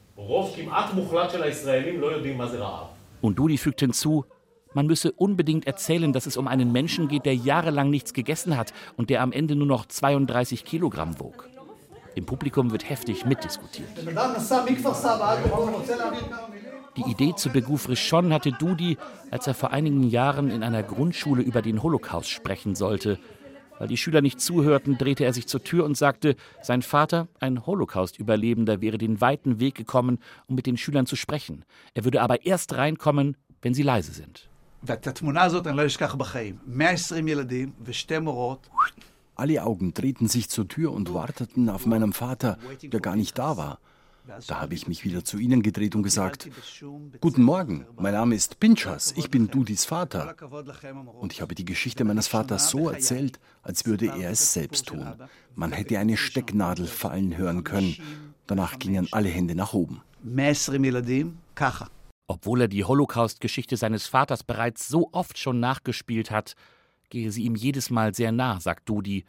Und 3.21 3.39
Dudi 3.39 3.57
fügt 3.57 3.79
hinzu, 3.79 4.25
man 4.77 4.87
müsse 4.87 5.11
unbedingt 5.11 5.67
erzählen, 5.67 6.13
dass 6.13 6.27
es 6.27 6.37
um 6.37 6.47
einen 6.47 6.71
Menschen 6.71 7.09
geht, 7.09 7.25
der 7.25 7.35
jahrelang 7.35 7.89
nichts 7.89 8.13
gegessen 8.13 8.59
hat 8.59 8.75
und 8.99 9.09
der 9.09 9.23
am 9.23 9.33
Ende 9.33 9.57
nur 9.57 9.67
noch 9.67 9.87
32 9.87 10.67
Kilogramm 10.67 11.19
wog. 11.19 11.49
Im 12.15 12.27
Publikum 12.27 12.71
wird 12.71 12.89
heftig 12.89 13.25
mitdiskutiert. 13.25 13.89
Die 16.97 17.11
Idee 17.11 17.35
zu 17.35 17.49
Beguf 17.51 17.89
Rishon 17.89 18.33
hatte 18.35 18.53
Dudi, 18.53 18.99
als 19.31 19.47
er 19.47 19.55
vor 19.55 19.71
einigen 19.71 20.03
Jahren 20.03 20.51
in 20.51 20.63
einer 20.63 20.83
Grundschule 20.83 21.43
über 21.43 21.63
den 21.63 21.83
Holocaust 21.83 22.29
sprechen 22.29 22.75
sollte. 22.75 23.19
Weil 23.79 23.89
die 23.89 23.97
Schüler 23.97 24.21
nicht 24.21 24.43
zuhörten, 24.43 24.99
drehte 24.99 25.25
er 25.25 25.33
sich 25.33 25.47
zur 25.47 25.65
Tür 25.65 25.87
und 25.87 25.97
sagte, 25.97 26.37
sein 26.61 26.83
Vater, 26.83 27.29
ein 27.41 27.65
Holocaust-Überlebender, 27.65 28.83
wäre 28.83 28.99
den 28.99 29.23
weiten 29.23 29.59
Weg 29.59 29.75
gekommen, 29.75 30.19
um 30.49 30.55
mit 30.55 30.67
den 30.67 30.77
Schülern 30.77 31.07
zu 31.07 31.17
sprechen. 31.17 31.65
Er 31.95 32.05
würde 32.05 32.21
aber 32.21 32.45
erst 32.45 32.75
reinkommen, 32.75 33.39
wenn 33.63 33.73
sie 33.73 33.83
leise 33.83 34.13
sind. 34.13 34.49
Alle 39.35 39.63
Augen 39.63 39.93
drehten 39.93 40.29
sich 40.29 40.49
zur 40.49 40.67
Tür 40.67 40.93
und 40.93 41.13
warteten 41.13 41.69
auf 41.69 41.85
meinen 41.87 42.13
Vater, 42.13 42.59
der 42.83 43.01
gar 43.01 43.17
nicht 43.17 43.39
da 43.39 43.57
war. 43.57 43.79
Da 44.49 44.61
habe 44.61 44.75
ich 44.75 44.89
mich 44.89 45.05
wieder 45.05 45.25
zu 45.25 45.39
ihnen 45.39 45.63
gedreht 45.63 45.95
und 45.95 46.03
gesagt, 46.03 46.49
Guten 47.21 47.43
Morgen, 47.43 47.87
mein 47.97 48.13
Name 48.15 48.35
ist 48.35 48.59
Pinchas, 48.59 49.15
ich 49.17 49.31
bin 49.31 49.49
Dudis 49.49 49.85
Vater. 49.85 50.35
Und 51.21 51.33
ich 51.33 51.43
habe 51.43 51.55
die 51.55 51.65
Geschichte 51.65 52.05
meines 52.05 52.27
Vaters 52.27 52.71
so 52.71 52.89
erzählt, 52.89 53.39
als 53.63 53.87
würde 53.87 54.07
er 54.07 54.31
es 54.31 54.53
selbst 54.53 54.87
tun. 54.87 55.07
Man 55.55 55.73
hätte 55.73 55.99
eine 55.99 56.17
Stecknadel 56.17 56.87
fallen 56.87 57.37
hören 57.37 57.63
können. 57.63 57.97
Danach 58.47 58.79
gingen 58.79 59.09
alle 59.13 59.29
Hände 59.29 59.55
nach 59.55 59.75
oben. 59.75 60.03
Obwohl 62.29 62.63
er 62.63 62.69
die 62.69 62.85
Holocaust-Geschichte 62.85 63.77
seines 63.77 64.07
Vaters 64.07 64.43
bereits 64.43 64.89
so 64.89 65.11
oft 65.13 65.39
schon 65.39 65.61
nachgespielt 65.61 66.31
hat, 66.31 66.55
gehe 67.09 67.31
sie 67.31 67.45
ihm 67.45 67.55
jedes 67.55 67.91
Mal 67.91 68.15
sehr 68.15 68.33
nah, 68.33 68.59
sagt 68.61 68.89
Dudi. 68.89 69.25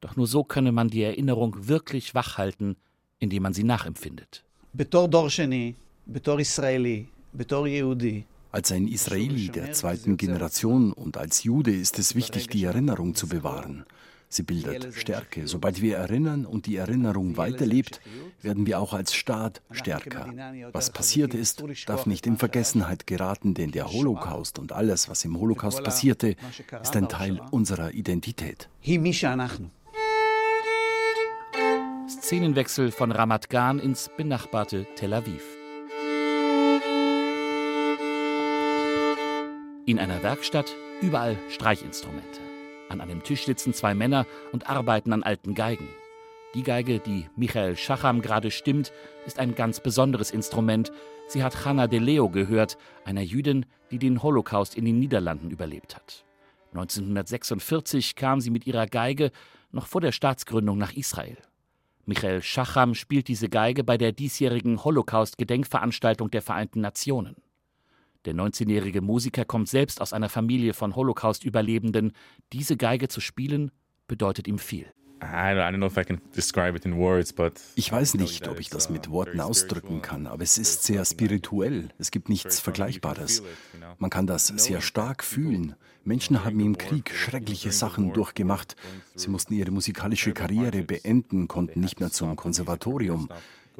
Doch 0.00 0.16
nur 0.16 0.26
so 0.26 0.44
könne 0.44 0.72
man 0.72 0.88
die 0.88 1.02
Erinnerung 1.02 1.68
wirklich 1.68 2.14
wachhalten, 2.14 2.76
indem 3.18 3.44
man 3.44 3.54
sie 3.54 3.64
nachempfindet. 3.64 4.44
Als 8.50 8.70
ein 8.70 8.86
Israeli 8.86 9.48
der 9.48 9.72
zweiten 9.72 10.18
Generation 10.18 10.92
und 10.92 11.16
als 11.16 11.44
Jude 11.44 11.74
ist 11.74 11.98
es 11.98 12.14
wichtig, 12.14 12.48
die 12.48 12.64
Erinnerung 12.64 13.14
zu 13.14 13.26
bewahren. 13.26 13.86
Sie 14.32 14.44
bildet 14.44 14.94
Stärke. 14.94 15.46
Sobald 15.46 15.82
wir 15.82 15.98
erinnern 15.98 16.46
und 16.46 16.64
die 16.64 16.76
Erinnerung 16.76 17.36
weiterlebt, 17.36 18.00
werden 18.40 18.66
wir 18.66 18.80
auch 18.80 18.94
als 18.94 19.14
Staat 19.14 19.60
stärker. 19.70 20.32
Was 20.72 20.90
passiert 20.90 21.34
ist, 21.34 21.62
darf 21.86 22.06
nicht 22.06 22.26
in 22.26 22.38
Vergessenheit 22.38 23.06
geraten, 23.06 23.52
denn 23.52 23.72
der 23.72 23.92
Holocaust 23.92 24.58
und 24.58 24.72
alles, 24.72 25.10
was 25.10 25.26
im 25.26 25.38
Holocaust 25.38 25.84
passierte, 25.84 26.36
ist 26.82 26.96
ein 26.96 27.10
Teil 27.10 27.42
unserer 27.50 27.92
Identität. 27.92 28.70
Szenenwechsel 32.08 32.90
von 32.90 33.12
Ramat 33.12 33.50
Gan 33.50 33.78
ins 33.78 34.10
benachbarte 34.16 34.86
Tel 34.96 35.12
Aviv. 35.12 35.42
In 39.84 39.98
einer 39.98 40.22
Werkstatt 40.22 40.74
überall 41.02 41.36
Streichinstrumente. 41.50 42.51
An 42.92 43.00
einem 43.00 43.22
Tisch 43.22 43.46
sitzen 43.46 43.72
zwei 43.72 43.94
Männer 43.94 44.26
und 44.52 44.68
arbeiten 44.68 45.12
an 45.14 45.22
alten 45.22 45.54
Geigen. 45.54 45.88
Die 46.54 46.62
Geige, 46.62 47.00
die 47.00 47.26
Michael 47.34 47.76
Schacham 47.76 48.20
gerade 48.20 48.50
stimmt, 48.50 48.92
ist 49.26 49.38
ein 49.38 49.54
ganz 49.54 49.80
besonderes 49.80 50.30
Instrument. 50.30 50.92
Sie 51.26 51.42
hat 51.42 51.64
Hanna 51.64 51.86
de 51.86 51.98
Leo 51.98 52.28
gehört, 52.28 52.76
einer 53.06 53.22
Jüdin, 53.22 53.64
die 53.90 53.98
den 53.98 54.22
Holocaust 54.22 54.76
in 54.76 54.84
den 54.84 54.98
Niederlanden 54.98 55.50
überlebt 55.50 55.96
hat. 55.96 56.26
1946 56.74 58.14
kam 58.14 58.42
sie 58.42 58.50
mit 58.50 58.66
ihrer 58.66 58.86
Geige 58.86 59.30
noch 59.70 59.86
vor 59.86 60.02
der 60.02 60.12
Staatsgründung 60.12 60.76
nach 60.76 60.92
Israel. 60.92 61.38
Michael 62.04 62.42
Schacham 62.42 62.94
spielt 62.94 63.28
diese 63.28 63.48
Geige 63.48 63.84
bei 63.84 63.96
der 63.96 64.12
diesjährigen 64.12 64.84
Holocaust-Gedenkveranstaltung 64.84 66.30
der 66.30 66.42
Vereinten 66.42 66.82
Nationen. 66.82 67.36
Der 68.24 68.34
19-jährige 68.34 69.00
Musiker 69.00 69.44
kommt 69.44 69.68
selbst 69.68 70.00
aus 70.00 70.12
einer 70.12 70.28
Familie 70.28 70.74
von 70.74 70.94
Holocaust-Überlebenden. 70.94 72.12
Diese 72.52 72.76
Geige 72.76 73.08
zu 73.08 73.20
spielen, 73.20 73.72
bedeutet 74.06 74.46
ihm 74.46 74.58
viel. 74.58 74.86
Ich 77.76 77.92
weiß 77.92 78.14
nicht, 78.14 78.48
ob 78.48 78.60
ich 78.60 78.70
das 78.70 78.90
mit 78.90 79.10
Worten 79.10 79.40
ausdrücken 79.40 80.02
kann, 80.02 80.26
aber 80.26 80.42
es 80.42 80.58
ist 80.58 80.82
sehr 80.82 81.04
spirituell. 81.04 81.88
Es 81.98 82.10
gibt 82.10 82.28
nichts 82.28 82.58
Vergleichbares. 82.58 83.42
Man 83.98 84.10
kann 84.10 84.26
das 84.26 84.48
sehr 84.48 84.80
stark 84.80 85.22
fühlen. 85.22 85.76
Menschen 86.04 86.44
haben 86.44 86.58
im 86.58 86.76
Krieg 86.76 87.12
schreckliche 87.14 87.70
Sachen 87.70 88.12
durchgemacht. 88.12 88.74
Sie 89.14 89.30
mussten 89.30 89.54
ihre 89.54 89.70
musikalische 89.70 90.32
Karriere 90.32 90.82
beenden, 90.82 91.46
konnten 91.46 91.80
nicht 91.80 92.00
mehr 92.00 92.10
zum 92.10 92.34
Konservatorium. 92.34 93.28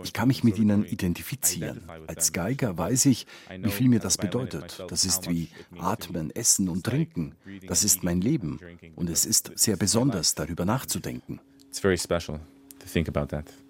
Ich 0.02 0.12
kann 0.12 0.28
mich 0.28 0.44
mit 0.44 0.58
ihnen 0.58 0.84
identifizieren. 0.84 1.82
Als 2.06 2.32
Geiger 2.32 2.76
weiß 2.78 3.06
ich, 3.06 3.26
wie 3.58 3.70
viel 3.70 3.88
mir 3.88 4.00
das 4.00 4.16
bedeutet. 4.16 4.84
Das 4.88 5.04
ist 5.04 5.28
wie 5.28 5.48
Atmen, 5.78 6.30
Essen 6.30 6.68
und 6.68 6.84
Trinken. 6.84 7.34
Das 7.66 7.84
ist 7.84 8.02
mein 8.02 8.20
Leben. 8.20 8.58
Und 8.96 9.10
es 9.10 9.24
ist 9.26 9.52
sehr 9.56 9.76
besonders, 9.76 10.34
darüber 10.34 10.64
nachzudenken. 10.64 11.40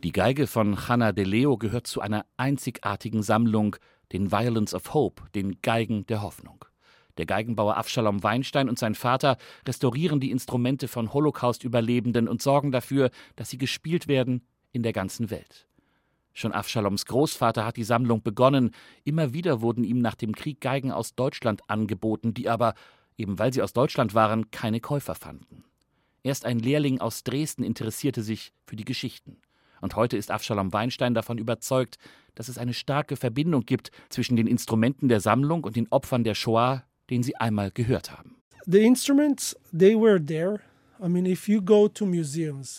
Die 0.03 0.13
Geige 0.13 0.47
von 0.47 0.89
Hanna 0.89 1.13
de 1.13 1.25
Leo 1.25 1.59
gehört 1.59 1.87
zu 1.87 2.01
einer 2.01 2.25
einzigartigen 2.37 3.23
Sammlung, 3.23 3.77
den 4.13 4.33
Violence 4.33 4.75
of 4.75 4.95
Hope, 4.95 5.23
den 5.35 5.61
Geigen 5.63 6.07
der 6.07 6.23
Hoffnung. 6.23 6.65
Der 7.19 7.27
Geigenbauer 7.27 7.77
Avshalom 7.77 8.23
Weinstein 8.23 8.69
und 8.69 8.79
sein 8.79 8.95
Vater 8.95 9.37
restaurieren 9.67 10.19
die 10.19 10.31
Instrumente 10.31 10.89
von 10.89 11.13
Holocaust-Überlebenden 11.13 12.27
und 12.27 12.41
sorgen 12.41 12.73
dafür, 12.73 13.11
dass 13.37 13.51
sie 13.51 13.59
gespielt 13.59 14.09
werden 14.09 14.47
in 14.73 14.83
der 14.83 14.95
ganzen 14.95 15.31
Welt. 15.31 15.67
Schon 16.35 16.53
Avshaloms 16.53 17.07
Großvater 17.07 17.65
hat 17.65 17.77
die 17.77 17.85
Sammlung 17.85 18.23
begonnen. 18.23 18.71
Immer 19.05 19.33
wieder 19.35 19.61
wurden 19.61 19.85
ihm 19.85 19.99
nach 19.99 20.15
dem 20.15 20.35
Krieg 20.35 20.61
Geigen 20.61 20.91
aus 20.91 21.15
Deutschland 21.15 21.63
angeboten, 21.69 22.35
die 22.35 22.49
aber, 22.49 22.75
eben 23.17 23.39
weil 23.39 23.53
sie 23.53 23.63
aus 23.63 23.73
Deutschland 23.73 24.15
waren, 24.15 24.51
keine 24.51 24.81
Käufer 24.81 25.15
fanden. 25.15 25.65
Erst 26.23 26.45
ein 26.45 26.59
Lehrling 26.59 27.01
aus 27.01 27.25
Dresden 27.25 27.65
interessierte 27.65 28.23
sich 28.23 28.53
für 28.65 28.77
die 28.77 28.85
Geschichten. 28.85 29.39
Und 29.81 29.97
heute 29.97 30.17
ist 30.17 30.31
Avshalom 30.31 30.73
Weinstein 30.73 31.13
davon 31.13 31.39
überzeugt, 31.39 31.99
dass 32.37 32.49
es 32.49 32.57
eine 32.57 32.73
starke 32.73 33.17
Verbindung 33.17 33.67
gibt 33.67 33.91
zwischen 34.09 34.37
den 34.37 34.47
Instrumenten 34.47 35.09
der 35.09 35.21
Sammlung 35.21 35.65
und 35.65 35.75
den 35.75 35.89
Opfern 35.91 36.23
der 36.23 36.37
Shoah, 36.37 36.85
den 37.11 37.23
sie 37.23 37.37
einmal 37.37 37.73
gehört 37.73 38.17
haben. 38.17 38.37
The 38.65 38.85
instruments, 38.85 39.57
they 39.77 39.97
were 39.97 40.25
there. 40.25 40.61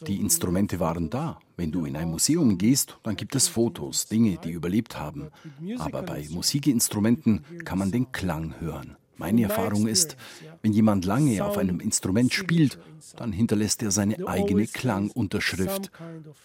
Die 0.07 0.19
Instrumente 0.22 0.79
waren 0.79 1.10
da. 1.10 1.39
Wenn 1.55 1.72
du 1.72 1.86
in 1.86 1.95
ein 1.95 2.10
Museum 2.10 2.57
gehst, 2.57 2.98
dann 3.03 3.15
gibt 3.15 3.36
es 3.36 3.48
Fotos, 3.48 4.07
Dinge, 4.07 4.38
die 4.43 4.51
überlebt 4.51 4.98
haben. 4.98 5.29
Aber 5.77 6.01
bei 6.01 6.27
Musikinstrumenten 6.29 7.45
kann 7.63 7.77
man 7.77 7.91
den 7.91 8.12
Klang 8.12 8.60
hören. 8.60 8.98
Meine 9.17 9.43
Erfahrung 9.43 9.88
ist, 9.88 10.17
wenn 10.63 10.74
jemand 10.74 11.05
lange 11.05 11.45
auf 11.45 11.57
einem 11.57 11.79
Instrument 11.79 12.33
spielt, 12.33 12.79
dann 13.15 13.31
hinterlässt 13.31 13.83
er 13.83 13.91
seine 13.91 14.27
eigene 14.27 14.65
Klangunterschrift. 14.65 15.91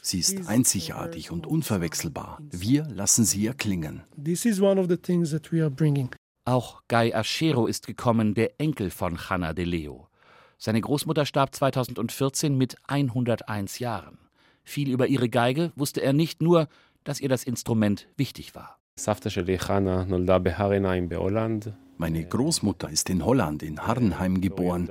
Sie 0.02 0.18
ist 0.18 0.46
einzigartig 0.46 1.30
und 1.30 1.46
unverwechselbar. 1.46 2.40
Wir 2.50 2.84
lassen 2.84 3.24
sie 3.24 3.46
erklingen. 3.46 4.02
Auch 6.44 6.82
Guy 6.88 7.14
Aschero 7.14 7.66
ist 7.66 7.86
gekommen, 7.86 8.34
der 8.34 8.60
Enkel 8.60 8.90
von 8.90 9.28
Hanna 9.28 9.54
de 9.54 9.64
Leo. 9.64 10.08
Seine 10.58 10.80
Großmutter 10.80 11.24
starb 11.24 11.54
2014 11.54 12.56
mit 12.56 12.76
101 12.86 13.78
Jahren. 13.78 14.18
Viel 14.68 14.90
über 14.90 15.06
ihre 15.06 15.30
Geige 15.30 15.72
wusste 15.76 16.02
er 16.02 16.12
nicht 16.12 16.42
nur, 16.42 16.68
dass 17.02 17.20
ihr 17.20 17.30
das 17.30 17.42
Instrument 17.42 18.06
wichtig 18.18 18.54
war. 18.54 18.78
Meine 21.96 22.24
Großmutter 22.26 22.90
ist 22.90 23.08
in 23.08 23.24
Holland, 23.24 23.62
in 23.62 23.80
Harrenheim 23.80 24.42
geboren. 24.42 24.90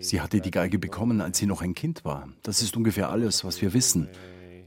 Sie 0.00 0.20
hatte 0.20 0.42
die 0.42 0.50
Geige 0.50 0.78
bekommen, 0.78 1.22
als 1.22 1.38
sie 1.38 1.46
noch 1.46 1.62
ein 1.62 1.74
Kind 1.74 2.04
war. 2.04 2.28
Das 2.42 2.60
ist 2.60 2.76
ungefähr 2.76 3.08
alles, 3.08 3.46
was 3.46 3.62
wir 3.62 3.72
wissen. 3.72 4.10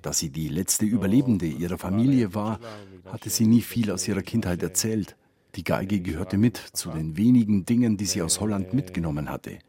Dass 0.01 0.17
sie 0.17 0.31
die 0.31 0.47
letzte 0.47 0.85
Überlebende 0.85 1.45
ihrer 1.45 1.77
Familie 1.77 2.33
war, 2.33 2.59
hatte 3.05 3.29
sie 3.29 3.45
nie 3.45 3.61
viel 3.61 3.91
aus 3.91 4.07
ihrer 4.07 4.23
Kindheit 4.23 4.63
erzählt. 4.63 5.15
Die 5.53 5.63
Geige 5.63 6.01
gehörte 6.01 6.39
mit 6.39 6.57
zu 6.57 6.89
den 6.89 7.15
wenigen 7.15 7.65
Dingen, 7.65 7.95
die 7.95 8.05
sie 8.05 8.23
aus 8.23 8.41
Holland 8.41 8.73
mitgenommen 8.73 9.29
hatte. 9.29 9.59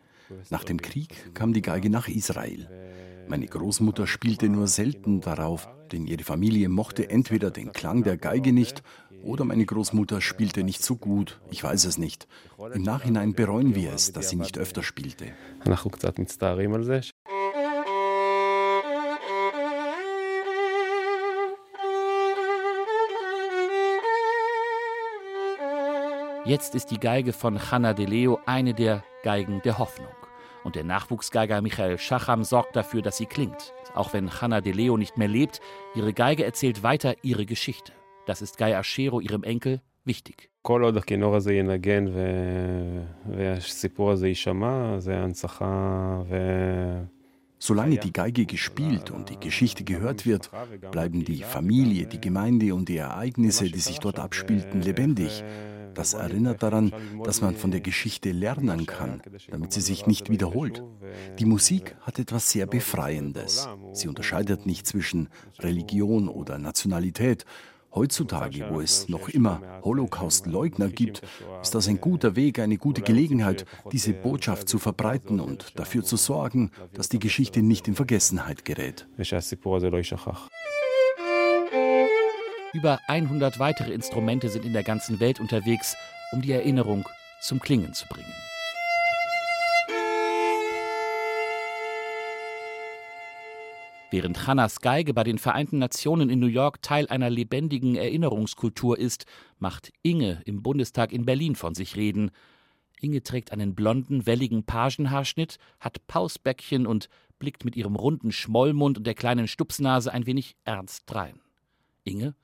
Nach 0.48 0.64
dem 0.64 0.80
Krieg 0.80 1.34
kam 1.34 1.52
die 1.52 1.62
Geige 1.62 1.90
nach 1.90 2.08
Israel. 2.08 2.70
Meine 3.28 3.46
Großmutter 3.46 4.06
spielte 4.06 4.48
nur 4.48 4.66
selten 4.66 5.20
darauf, 5.20 5.68
denn 5.92 6.06
ihre 6.06 6.24
Familie 6.24 6.70
mochte 6.70 7.10
entweder 7.10 7.50
den 7.50 7.72
Klang 7.72 8.02
der 8.02 8.16
Geige 8.16 8.54
nicht 8.54 8.82
oder 9.22 9.44
meine 9.44 9.66
Großmutter 9.66 10.20
spielte 10.20 10.64
nicht 10.64 10.82
so 10.82 10.96
gut. 10.96 11.38
Ich 11.50 11.62
weiß 11.62 11.84
es 11.84 11.98
nicht. 11.98 12.26
Im 12.72 12.82
Nachhinein 12.82 13.34
bereuen 13.34 13.74
wir 13.74 13.92
es, 13.92 14.12
dass 14.12 14.30
sie 14.30 14.36
nicht 14.36 14.56
öfter 14.56 14.82
spielte. 14.82 15.26
Jetzt 26.46 26.74
ist 26.74 26.90
die 26.90 26.98
Geige 26.98 27.34
von 27.34 27.70
Hanna 27.70 27.92
de 27.92 28.06
Leo 28.06 28.40
eine 28.46 28.72
der 28.72 29.04
Geigen 29.22 29.60
der 29.66 29.76
Hoffnung. 29.76 30.17
Und 30.68 30.76
der 30.76 30.84
Nachwuchsgeiger 30.84 31.62
Michael 31.62 31.96
Schacham 31.96 32.44
sorgt 32.44 32.76
dafür, 32.76 33.00
dass 33.00 33.16
sie 33.16 33.24
klingt. 33.24 33.72
Auch 33.94 34.12
wenn 34.12 34.42
Hanna 34.42 34.60
de 34.60 34.74
Leo 34.74 34.98
nicht 34.98 35.16
mehr 35.16 35.26
lebt, 35.26 35.62
ihre 35.94 36.12
Geige 36.12 36.44
erzählt 36.44 36.82
weiter 36.82 37.14
ihre 37.22 37.46
Geschichte. 37.46 37.94
Das 38.26 38.42
ist 38.42 38.58
Guy 38.58 38.74
Ashero, 38.74 39.20
ihrem 39.20 39.44
Enkel, 39.44 39.80
wichtig. 40.04 40.50
Solange 47.58 47.96
die 47.96 48.12
Geige 48.12 48.44
gespielt 48.44 49.10
und 49.10 49.30
die 49.30 49.40
Geschichte 49.40 49.84
gehört 49.84 50.26
wird, 50.26 50.50
bleiben 50.92 51.24
die 51.24 51.44
Familie, 51.44 52.04
die 52.06 52.20
Gemeinde 52.20 52.74
und 52.74 52.90
die 52.90 52.98
Ereignisse, 52.98 53.70
die 53.70 53.80
sich 53.80 54.00
dort 54.00 54.18
abspielten, 54.18 54.82
lebendig. 54.82 55.42
Das 55.98 56.14
erinnert 56.14 56.62
daran, 56.62 56.92
dass 57.24 57.40
man 57.40 57.56
von 57.56 57.72
der 57.72 57.80
Geschichte 57.80 58.30
lernen 58.30 58.86
kann, 58.86 59.20
damit 59.50 59.72
sie 59.72 59.80
sich 59.80 60.06
nicht 60.06 60.30
wiederholt. 60.30 60.84
Die 61.40 61.44
Musik 61.44 61.96
hat 62.02 62.20
etwas 62.20 62.50
sehr 62.50 62.66
Befreiendes. 62.66 63.68
Sie 63.94 64.06
unterscheidet 64.06 64.64
nicht 64.64 64.86
zwischen 64.86 65.28
Religion 65.58 66.28
oder 66.28 66.56
Nationalität. 66.58 67.44
Heutzutage, 67.92 68.68
wo 68.70 68.80
es 68.80 69.08
noch 69.08 69.28
immer 69.28 69.60
Holocaust-Leugner 69.82 70.88
gibt, 70.88 71.22
ist 71.60 71.74
das 71.74 71.88
ein 71.88 72.00
guter 72.00 72.36
Weg, 72.36 72.60
eine 72.60 72.78
gute 72.78 73.02
Gelegenheit, 73.02 73.64
diese 73.90 74.12
Botschaft 74.12 74.68
zu 74.68 74.78
verbreiten 74.78 75.40
und 75.40 75.76
dafür 75.80 76.04
zu 76.04 76.16
sorgen, 76.16 76.70
dass 76.92 77.08
die 77.08 77.18
Geschichte 77.18 77.60
nicht 77.60 77.88
in 77.88 77.96
Vergessenheit 77.96 78.64
gerät. 78.64 79.08
Über 82.74 83.00
100 83.06 83.58
weitere 83.58 83.94
Instrumente 83.94 84.50
sind 84.50 84.66
in 84.66 84.74
der 84.74 84.82
ganzen 84.82 85.20
Welt 85.20 85.40
unterwegs, 85.40 85.96
um 86.32 86.42
die 86.42 86.52
Erinnerung 86.52 87.08
zum 87.40 87.60
Klingen 87.60 87.94
zu 87.94 88.06
bringen. 88.06 88.30
Während 94.10 94.46
Hannas 94.46 94.80
Geige 94.80 95.14
bei 95.14 95.24
den 95.24 95.38
Vereinten 95.38 95.78
Nationen 95.78 96.28
in 96.28 96.40
New 96.40 96.46
York 96.46 96.82
Teil 96.82 97.08
einer 97.08 97.30
lebendigen 97.30 97.94
Erinnerungskultur 97.94 98.98
ist, 98.98 99.24
macht 99.58 99.90
Inge 100.02 100.42
im 100.44 100.62
Bundestag 100.62 101.12
in 101.12 101.24
Berlin 101.24 101.54
von 101.54 101.74
sich 101.74 101.96
reden. 101.96 102.30
Inge 103.00 103.22
trägt 103.22 103.50
einen 103.50 103.74
blonden, 103.74 104.26
welligen 104.26 104.64
Pagenhaarschnitt, 104.64 105.56
hat 105.80 106.06
Pausbäckchen 106.06 106.86
und 106.86 107.08
blickt 107.38 107.64
mit 107.64 107.76
ihrem 107.76 107.96
runden 107.96 108.30
Schmollmund 108.30 108.98
und 108.98 109.06
der 109.06 109.14
kleinen 109.14 109.48
Stupsnase 109.48 110.12
ein 110.12 110.26
wenig 110.26 110.56
ernst 110.64 111.04
drein. 111.06 111.40
Inge 112.04 112.34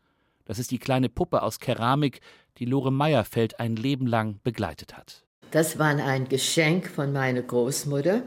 das 0.45 0.59
ist 0.59 0.71
die 0.71 0.79
kleine 0.79 1.09
Puppe 1.09 1.43
aus 1.43 1.59
Keramik, 1.59 2.21
die 2.59 2.65
Lore 2.65 2.93
Meyerfeld 2.93 3.61
ein 3.61 3.77
Leben 3.77 4.07
lang 4.07 4.41
begleitet 4.45 4.97
hat. 4.97 5.25
Das 5.51 5.79
war 5.79 5.89
ein 5.89 6.29
Geschenk 6.29 6.89
von 6.89 7.13
meiner 7.13 7.43
Großmutter. 7.43 8.23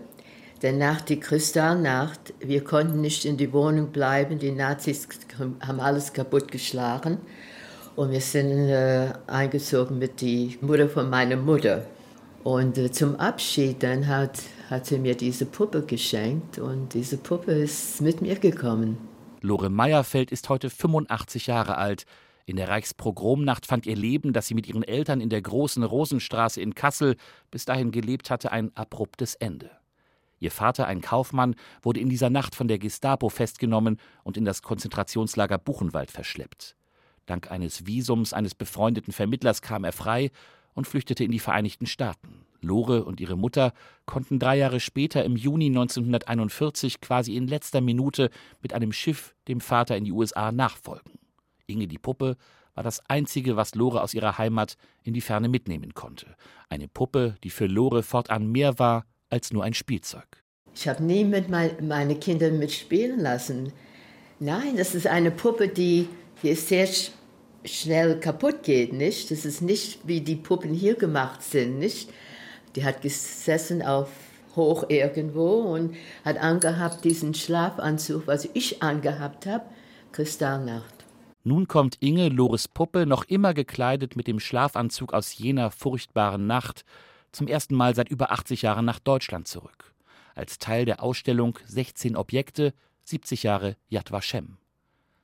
Denn 0.62 0.80
nach 0.80 1.02
der 1.02 1.18
Kristallnacht, 1.18 2.34
wir 2.40 2.64
konnten 2.64 3.02
nicht 3.02 3.26
in 3.26 3.38
die 3.38 3.54
Wohnung 3.54 3.92
bleiben, 3.92 4.40
die 4.40 4.52
Nazis 4.52 5.08
haben 5.38 5.80
alles 5.80 6.14
kaputtgeschlagen. 6.14 7.20
Und 7.96 8.12
wir 8.12 8.22
sind 8.22 8.70
äh, 8.70 9.14
eingezogen 9.28 10.00
mit 10.00 10.22
der 10.22 10.50
Mutter 10.62 10.90
von 10.90 11.10
meiner 11.10 11.36
Mutter. 11.36 11.86
Und 12.44 12.78
äh, 12.78 12.92
zum 12.92 13.16
Abschied 13.18 13.84
dann 13.84 14.08
hat, 14.08 14.40
hat 14.70 14.86
sie 14.86 14.98
mir 14.98 15.16
diese 15.16 15.46
Puppe 15.46 15.82
geschenkt 15.82 16.60
und 16.60 16.94
diese 16.94 17.18
Puppe 17.18 17.52
ist 17.52 18.02
mit 18.02 18.22
mir 18.22 18.36
gekommen. 18.36 18.98
Lore 19.48 19.70
Meyerfeld 19.70 20.32
ist 20.32 20.50
heute 20.50 20.70
85 20.70 21.48
Jahre 21.48 21.78
alt. 21.78 22.06
In 22.46 22.58
der 22.58 22.68
Reichspogromnacht 22.68 23.66
fand 23.66 23.86
ihr 23.86 23.96
Leben, 23.96 24.34
das 24.34 24.48
sie 24.48 24.54
mit 24.54 24.68
ihren 24.68 24.84
Eltern 24.84 25.22
in 25.22 25.30
der 25.30 25.42
großen 25.42 25.84
Rosenstraße 25.84 26.60
in 26.60 26.76
Kassel 26.76 27.16
bis 27.50 27.64
dahin 27.64 27.92
gelebt 27.92 28.30
hatte, 28.30 28.52
ein 28.52 28.76
abruptes 28.76 29.36
Ende. 29.36 29.72
Ihr 30.40 30.52
Vater, 30.52 30.86
ein 30.86 31.00
Kaufmann, 31.00 31.56
wurde 31.82 32.02
in 32.02 32.10
dieser 32.10 32.30
Nacht 32.30 32.56
von 32.56 32.68
der 32.68 32.78
Gestapo 32.78 33.30
festgenommen 33.30 34.02
und 34.24 34.36
in 34.36 34.44
das 34.44 34.62
Konzentrationslager 34.62 35.58
Buchenwald 35.58 36.12
verschleppt. 36.12 36.76
Dank 37.26 37.50
eines 37.50 37.86
Visums 37.86 38.34
eines 38.34 38.54
befreundeten 38.54 39.14
Vermittlers 39.14 39.62
kam 39.62 39.86
er 39.86 39.94
frei 39.94 40.30
und 40.74 40.88
flüchtete 40.88 41.24
in 41.24 41.32
die 41.32 41.40
Vereinigten 41.40 41.86
Staaten. 41.86 42.47
Lore 42.62 43.04
und 43.06 43.20
ihre 43.20 43.36
Mutter 43.36 43.74
konnten 44.06 44.40
drei 44.40 44.58
Jahre 44.58 44.80
später 44.80 45.24
im 45.24 45.36
Juni 45.36 45.68
1941 45.68 47.02
quasi 47.02 47.36
in 47.36 47.48
letzter 47.48 47.82
Minute 47.82 48.30
mit 48.62 48.74
einem 48.74 48.92
Schiff 48.92 49.36
dem 49.48 49.62
Vater 49.62 49.98
in 49.98 50.06
die 50.06 50.12
USA 50.12 50.52
nachfolgen. 50.52 51.14
Inge 51.68 51.88
die 51.88 51.98
Puppe 51.98 52.38
war 52.74 52.84
das 52.84 53.02
Einzige, 53.10 53.56
was 53.56 53.76
Lore 53.76 54.02
aus 54.02 54.14
ihrer 54.14 54.38
Heimat 54.38 54.78
in 55.04 55.14
die 55.14 55.22
Ferne 55.22 55.50
mitnehmen 55.50 55.94
konnte. 55.94 56.36
Eine 56.70 56.88
Puppe, 56.88 57.36
die 57.44 57.50
für 57.50 57.66
Lore 57.66 58.04
fortan 58.04 58.52
mehr 58.52 58.78
war 58.80 59.06
als 59.30 59.52
nur 59.52 59.64
ein 59.64 59.74
Spielzeug. 59.74 60.44
Ich 60.76 60.88
habe 60.88 61.04
nie 61.04 61.26
mit 61.26 61.50
mein, 61.50 61.72
meine 61.88 62.16
Kinder 62.16 62.52
mitspielen 62.52 63.20
lassen. 63.20 63.74
Nein, 64.40 64.78
das 64.78 64.94
ist 64.94 65.08
eine 65.08 65.32
Puppe, 65.32 65.70
die, 65.70 66.08
die 66.44 66.50
ist 66.50 66.68
sehr 66.68 66.86
sch 66.86 67.12
schnell 67.66 68.20
kaputt 68.20 68.64
geht, 68.64 68.94
nicht? 68.94 69.32
Das 69.32 69.44
ist 69.44 69.62
nicht 69.62 70.08
wie 70.08 70.22
die 70.22 70.36
Puppen 70.36 70.74
hier 70.74 70.94
gemacht 70.94 71.42
sind, 71.42 71.80
nicht? 71.80 72.12
Die 72.78 72.86
hat 72.86 73.02
gesessen 73.02 73.82
auf 73.82 74.08
hoch 74.56 74.86
irgendwo 74.90 75.62
und 75.62 75.96
hat 76.24 76.38
angehabt 76.38 77.04
diesen 77.04 77.34
Schlafanzug, 77.34 78.28
was 78.28 78.48
ich 78.54 78.84
angehabt 78.84 79.48
habe, 79.48 79.66
Kristallnacht. 80.12 80.94
Nun 81.44 81.68
kommt 81.68 81.98
Inge, 82.02 82.30
Lores 82.30 82.68
Puppe, 82.68 83.08
noch 83.08 83.24
immer 83.24 83.56
gekleidet 83.56 84.16
mit 84.16 84.28
dem 84.28 84.40
Schlafanzug 84.40 85.12
aus 85.12 85.36
jener 85.36 85.72
furchtbaren 85.72 86.46
Nacht, 86.46 86.86
zum 87.32 87.48
ersten 87.48 87.74
Mal 87.74 87.96
seit 87.96 88.10
über 88.10 88.32
80 88.32 88.62
Jahren 88.62 88.86
nach 88.86 89.00
Deutschland 89.00 89.48
zurück. 89.48 89.96
Als 90.36 90.60
Teil 90.60 90.86
der 90.86 91.02
Ausstellung 91.02 91.58
16 91.66 92.16
Objekte, 92.16 92.76
70 93.06 93.42
Jahre 93.42 93.76
Yad 93.90 94.12
Vashem. 94.12 94.58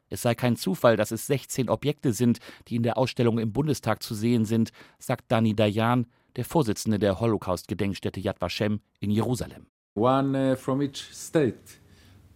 Es 0.10 0.24
sei 0.24 0.34
kein 0.34 0.56
Zufall, 0.56 0.98
dass 0.98 1.12
es 1.12 1.28
16 1.28 1.70
Objekte 1.70 2.14
sind, 2.14 2.40
die 2.68 2.78
in 2.78 2.84
der 2.84 2.98
Ausstellung 2.98 3.38
im 3.38 3.54
Bundestag 3.54 4.02
zu 4.02 4.16
sehen 4.16 4.46
sind, 4.46 4.72
sagt 4.98 5.32
Dani 5.32 5.56
Dayan, 5.56 6.08
der 6.36 6.46
Vorsitzende 6.46 7.00
der 7.00 7.20
Holocaust-Gedenkstätte 7.20 8.20
Yad 8.20 8.42
Vashem 8.42 8.80
in 9.00 9.12
Jerusalem. 9.12 9.68
One 9.96 10.54
uh, 10.54 10.56
from 10.56 10.82
each 10.82 11.14
state. 11.14 11.80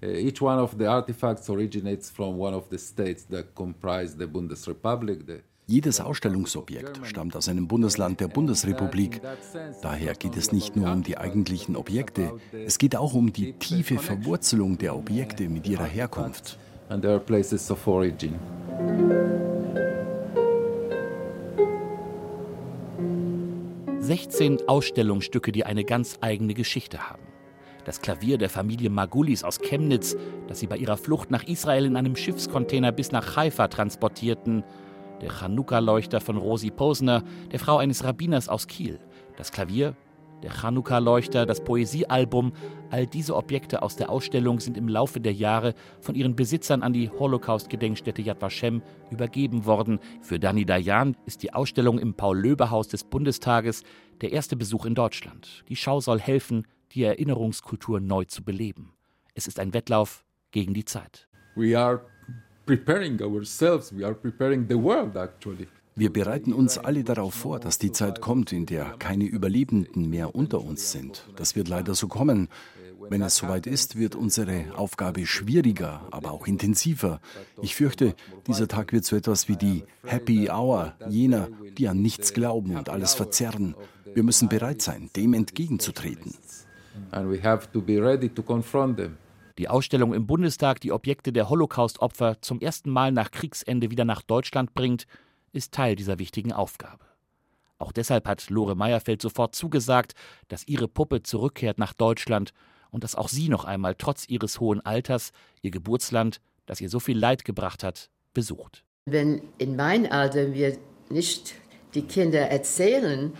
Uh, 0.03 0.07
each 0.07 0.41
one 0.41 0.61
of 0.61 0.75
the 0.77 0.85
artifacts 0.85 1.49
originates 1.49 2.09
from 2.09 2.39
one 2.39 2.55
of 2.55 2.65
the 2.69 2.77
states 2.77 3.25
that 3.27 3.55
comprise 3.55 4.15
the 4.17 4.27
Bundesrepublic. 4.27 5.25
The 5.25 5.41
jedes 5.67 5.99
Ausstellungsobjekt 5.99 7.01
stammt 7.03 7.35
aus 7.35 7.49
einem 7.49 7.67
Bundesland 7.67 8.19
der 8.21 8.29
Bundesrepublik. 8.29 9.21
Daher 9.81 10.13
geht 10.13 10.37
es 10.37 10.51
nicht 10.51 10.75
nur 10.75 10.91
um 10.91 11.03
die 11.03 11.17
eigentlichen 11.17 11.75
Objekte, 11.75 12.33
es 12.53 12.77
geht 12.77 12.95
auch 12.95 13.13
um 13.13 13.33
die 13.33 13.53
tiefe 13.53 13.97
Verwurzelung 13.97 14.77
der 14.77 14.95
Objekte 14.95 15.49
mit 15.49 15.67
ihrer 15.67 15.85
Herkunft. 15.85 16.57
And 16.89 17.01
their 17.01 17.19
places 17.19 17.69
of 17.69 17.85
origin. 17.85 18.35
16 24.07 24.69
Ausstellungsstücke, 24.69 25.51
die 25.51 25.65
eine 25.65 25.83
ganz 25.83 26.17
eigene 26.21 26.53
Geschichte 26.53 27.09
haben. 27.09 27.23
Das 27.83 27.99
Klavier 27.99 28.37
der 28.37 28.49
Familie 28.49 28.89
Magulis 28.89 29.43
aus 29.43 29.59
Chemnitz, 29.59 30.15
das 30.47 30.61
sie 30.61 30.67
bei 30.67 30.77
ihrer 30.77 30.95
Flucht 30.95 31.29
nach 31.29 31.43
Israel 31.43 31.83
in 31.83 31.97
einem 31.97 32.15
Schiffscontainer 32.15 32.93
bis 32.93 33.11
nach 33.11 33.35
Haifa 33.35 33.67
transportierten. 33.67 34.63
Der 35.21 35.29
Chanukka-Leuchter 35.29 36.21
von 36.21 36.37
Rosi 36.37 36.71
Posner, 36.71 37.21
der 37.51 37.59
Frau 37.59 37.79
eines 37.79 38.05
Rabbiners 38.05 38.47
aus 38.47 38.67
Kiel. 38.67 38.97
Das 39.35 39.51
Klavier, 39.51 39.93
der 40.43 40.51
Chanukka-Leuchter, 40.51 41.45
das 41.45 41.63
Poesiealbum, 41.63 42.53
all 42.89 43.07
diese 43.07 43.35
Objekte 43.35 43.81
aus 43.81 43.95
der 43.95 44.09
Ausstellung 44.09 44.59
sind 44.59 44.77
im 44.77 44.87
Laufe 44.87 45.19
der 45.19 45.33
Jahre 45.33 45.73
von 45.99 46.15
ihren 46.15 46.35
Besitzern 46.35 46.83
an 46.83 46.93
die 46.93 47.09
Holocaust-Gedenkstätte 47.09 48.21
Yad 48.21 48.41
Vashem 48.41 48.81
übergeben 49.11 49.65
worden. 49.65 49.99
Für 50.21 50.39
Dani 50.39 50.65
Dayan 50.65 51.17
ist 51.25 51.43
die 51.43 51.53
Ausstellung 51.53 51.99
im 51.99 52.13
Paul-Löbe-Haus 52.13 52.87
des 52.87 53.03
Bundestages 53.03 53.83
der 54.21 54.31
erste 54.31 54.55
Besuch 54.55 54.85
in 54.85 54.95
Deutschland. 54.95 55.63
Die 55.69 55.75
Schau 55.75 55.99
soll 55.99 56.19
helfen, 56.19 56.67
die 56.91 57.03
Erinnerungskultur 57.03 57.99
neu 57.99 58.25
zu 58.25 58.43
beleben. 58.43 58.93
Es 59.33 59.47
ist 59.47 59.59
ein 59.59 59.73
Wettlauf 59.73 60.23
gegen 60.51 60.73
die 60.73 60.85
Zeit. 60.85 61.27
We 61.55 61.77
are 61.77 62.01
preparing 62.65 63.21
ourselves, 63.21 63.95
we 63.95 64.05
are 64.05 64.15
preparing 64.15 64.67
the 64.67 64.75
world 64.75 65.15
actually. 65.15 65.67
Wir 65.97 66.13
bereiten 66.13 66.53
uns 66.53 66.77
alle 66.77 67.03
darauf 67.03 67.33
vor, 67.33 67.59
dass 67.59 67.79
die 67.79 67.91
Zeit 67.91 68.21
kommt, 68.21 68.51
in 68.51 68.67
der 68.67 68.85
keine 68.99 69.23
Überlebenden 69.23 70.11
mehr 70.11 70.35
unter 70.35 70.61
uns 70.61 70.91
sind. 70.91 71.27
Das 71.37 71.55
wird 71.55 71.69
leider 71.69 71.95
so 71.95 72.07
kommen. 72.07 72.49
Wenn 73.09 73.23
es 73.23 73.37
soweit 73.37 73.65
ist, 73.65 73.95
wird 73.95 74.13
unsere 74.13 74.65
Aufgabe 74.75 75.25
schwieriger, 75.25 76.07
aber 76.11 76.33
auch 76.33 76.45
intensiver. 76.45 77.19
Ich 77.63 77.75
fürchte, 77.75 78.13
dieser 78.45 78.67
Tag 78.67 78.93
wird 78.93 79.05
so 79.05 79.15
etwas 79.15 79.47
wie 79.47 79.55
die 79.55 79.85
Happy 80.03 80.51
Hour 80.51 80.93
jener, 81.09 81.47
die 81.79 81.87
an 81.87 81.99
nichts 81.99 82.31
glauben 82.31 82.75
und 82.75 82.89
alles 82.89 83.15
verzerren. 83.15 83.73
Wir 84.13 84.21
müssen 84.21 84.49
bereit 84.49 84.83
sein, 84.83 85.09
dem 85.15 85.33
entgegenzutreten. 85.33 86.35
Die 89.57 89.67
Ausstellung 89.67 90.13
im 90.13 90.27
Bundestag, 90.27 90.79
die 90.81 90.91
Objekte 90.91 91.33
der 91.33 91.49
Holocaust-Opfer 91.49 92.39
zum 92.41 92.59
ersten 92.59 92.91
Mal 92.91 93.11
nach 93.11 93.31
Kriegsende 93.31 93.89
wieder 93.89 94.05
nach 94.05 94.21
Deutschland 94.21 94.75
bringt, 94.75 95.07
ist 95.57 95.73
Teil 95.73 95.95
dieser 95.95 96.19
wichtigen 96.19 96.53
Aufgabe. 96.53 97.03
Auch 97.79 97.91
deshalb 97.91 98.27
hat 98.27 98.49
Lore 98.49 98.75
Meyerfeld 98.75 99.21
sofort 99.21 99.55
zugesagt, 99.55 100.13
dass 100.47 100.67
ihre 100.67 100.87
Puppe 100.87 101.23
zurückkehrt 101.23 101.77
nach 101.77 101.93
Deutschland 101.93 102.53
und 102.91 103.03
dass 103.03 103.15
auch 103.15 103.27
sie 103.27 103.49
noch 103.49 103.65
einmal 103.65 103.95
trotz 103.95 104.27
ihres 104.29 104.59
hohen 104.59 104.81
Alters 104.85 105.31
ihr 105.61 105.71
Geburtsland, 105.71 106.39
das 106.65 106.81
ihr 106.81 106.89
so 106.89 106.99
viel 106.99 107.17
Leid 107.17 107.45
gebracht 107.45 107.83
hat, 107.83 108.09
besucht. 108.33 108.83
Wenn 109.05 109.41
in 109.57 109.75
meinem 109.75 110.11
Alter 110.11 110.53
wir 110.53 110.77
nicht 111.09 111.55
die 111.93 112.01
Kinder 112.03 112.41
erzählen 112.41 113.33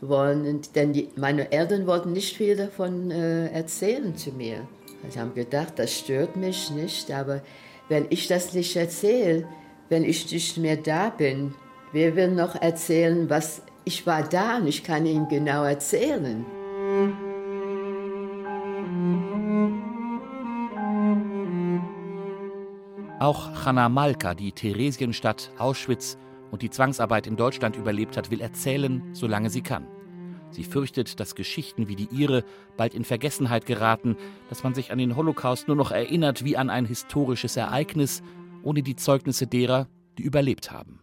wollen, 0.00 0.60
denn 0.74 0.92
die, 0.92 1.08
meine 1.16 1.52
Eltern 1.52 1.86
wollten 1.86 2.12
nicht 2.12 2.36
viel 2.36 2.56
davon 2.56 3.10
äh, 3.10 3.48
erzählen 3.48 4.16
zu 4.16 4.32
mir. 4.32 4.66
Sie 5.08 5.18
haben 5.18 5.34
gedacht, 5.34 5.78
das 5.78 5.98
stört 5.98 6.36
mich 6.36 6.70
nicht, 6.70 7.10
aber 7.10 7.42
wenn 7.88 8.06
ich 8.10 8.28
das 8.28 8.54
nicht 8.54 8.76
erzähle, 8.76 9.46
wenn 9.88 10.04
ich 10.04 10.30
nicht 10.30 10.56
mehr 10.58 10.76
da 10.76 11.10
bin, 11.10 11.54
wer 11.92 12.16
will 12.16 12.32
noch 12.32 12.54
erzählen, 12.54 13.28
was 13.30 13.62
ich 13.84 14.06
war 14.06 14.22
da 14.22 14.58
und 14.58 14.66
ich 14.66 14.82
kann 14.82 15.06
Ihnen 15.06 15.28
genau 15.28 15.64
erzählen. 15.64 16.44
Auch 23.18 23.64
Hanna 23.64 23.88
Malka, 23.88 24.34
die 24.34 24.52
Theresienstadt, 24.52 25.52
Auschwitz 25.58 26.18
und 26.50 26.62
die 26.62 26.70
Zwangsarbeit 26.70 27.26
in 27.26 27.36
Deutschland 27.36 27.76
überlebt 27.76 28.16
hat, 28.16 28.30
will 28.30 28.40
erzählen, 28.40 29.02
solange 29.12 29.48
sie 29.48 29.62
kann. 29.62 29.86
Sie 30.50 30.64
fürchtet, 30.64 31.18
dass 31.20 31.34
Geschichten 31.34 31.88
wie 31.88 31.96
die 31.96 32.08
ihre 32.10 32.44
bald 32.76 32.94
in 32.94 33.04
Vergessenheit 33.04 33.64
geraten, 33.64 34.16
dass 34.48 34.64
man 34.64 34.74
sich 34.74 34.90
an 34.92 34.98
den 34.98 35.16
Holocaust 35.16 35.66
nur 35.68 35.76
noch 35.76 35.92
erinnert 35.92 36.44
wie 36.44 36.56
an 36.56 36.68
ein 36.68 36.84
historisches 36.84 37.56
Ereignis, 37.56 38.22
ohne 38.62 38.82
die 38.82 38.96
Zeugnisse 38.96 39.46
derer, 39.46 39.86
die 40.18 40.24
überlebt 40.24 40.70
haben. 40.70 41.02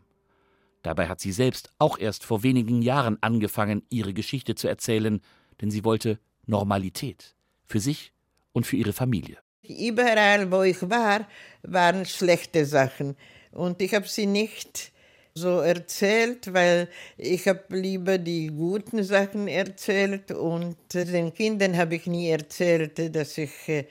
Dabei 0.81 1.07
hat 1.07 1.19
sie 1.19 1.31
selbst 1.31 1.71
auch 1.77 1.97
erst 1.97 2.23
vor 2.23 2.43
wenigen 2.43 2.81
Jahren 2.81 3.17
angefangen, 3.21 3.83
ihre 3.89 4.13
Geschichte 4.13 4.55
zu 4.55 4.67
erzählen, 4.67 5.21
denn 5.61 5.71
sie 5.71 5.83
wollte 5.83 6.19
Normalität 6.45 7.35
für 7.65 7.79
sich 7.79 8.13
und 8.53 8.65
für 8.65 8.77
ihre 8.77 8.93
Familie. 8.93 9.37
Überall, 9.63 10.51
wo 10.51 10.63
ich 10.63 10.81
war, 10.89 11.27
waren 11.61 12.05
schlechte 12.05 12.65
Sachen 12.65 13.15
und 13.51 13.81
ich 13.81 13.93
habe 13.93 14.07
sie 14.07 14.25
nicht 14.25 14.91
so 15.33 15.59
erzählt, 15.59 16.53
weil 16.53 16.89
ich 17.17 17.47
habe 17.47 17.63
lieber 17.77 18.17
die 18.17 18.47
guten 18.47 19.03
Sachen 19.03 19.47
erzählt 19.47 20.31
und 20.31 20.77
den 20.93 21.33
Kindern 21.33 21.77
habe 21.77 21.95
ich 21.95 22.07
nie 22.07 22.29
erzählt, 22.29 23.15
dass 23.15 23.37
ich 23.37 23.51
äh, 23.67 23.85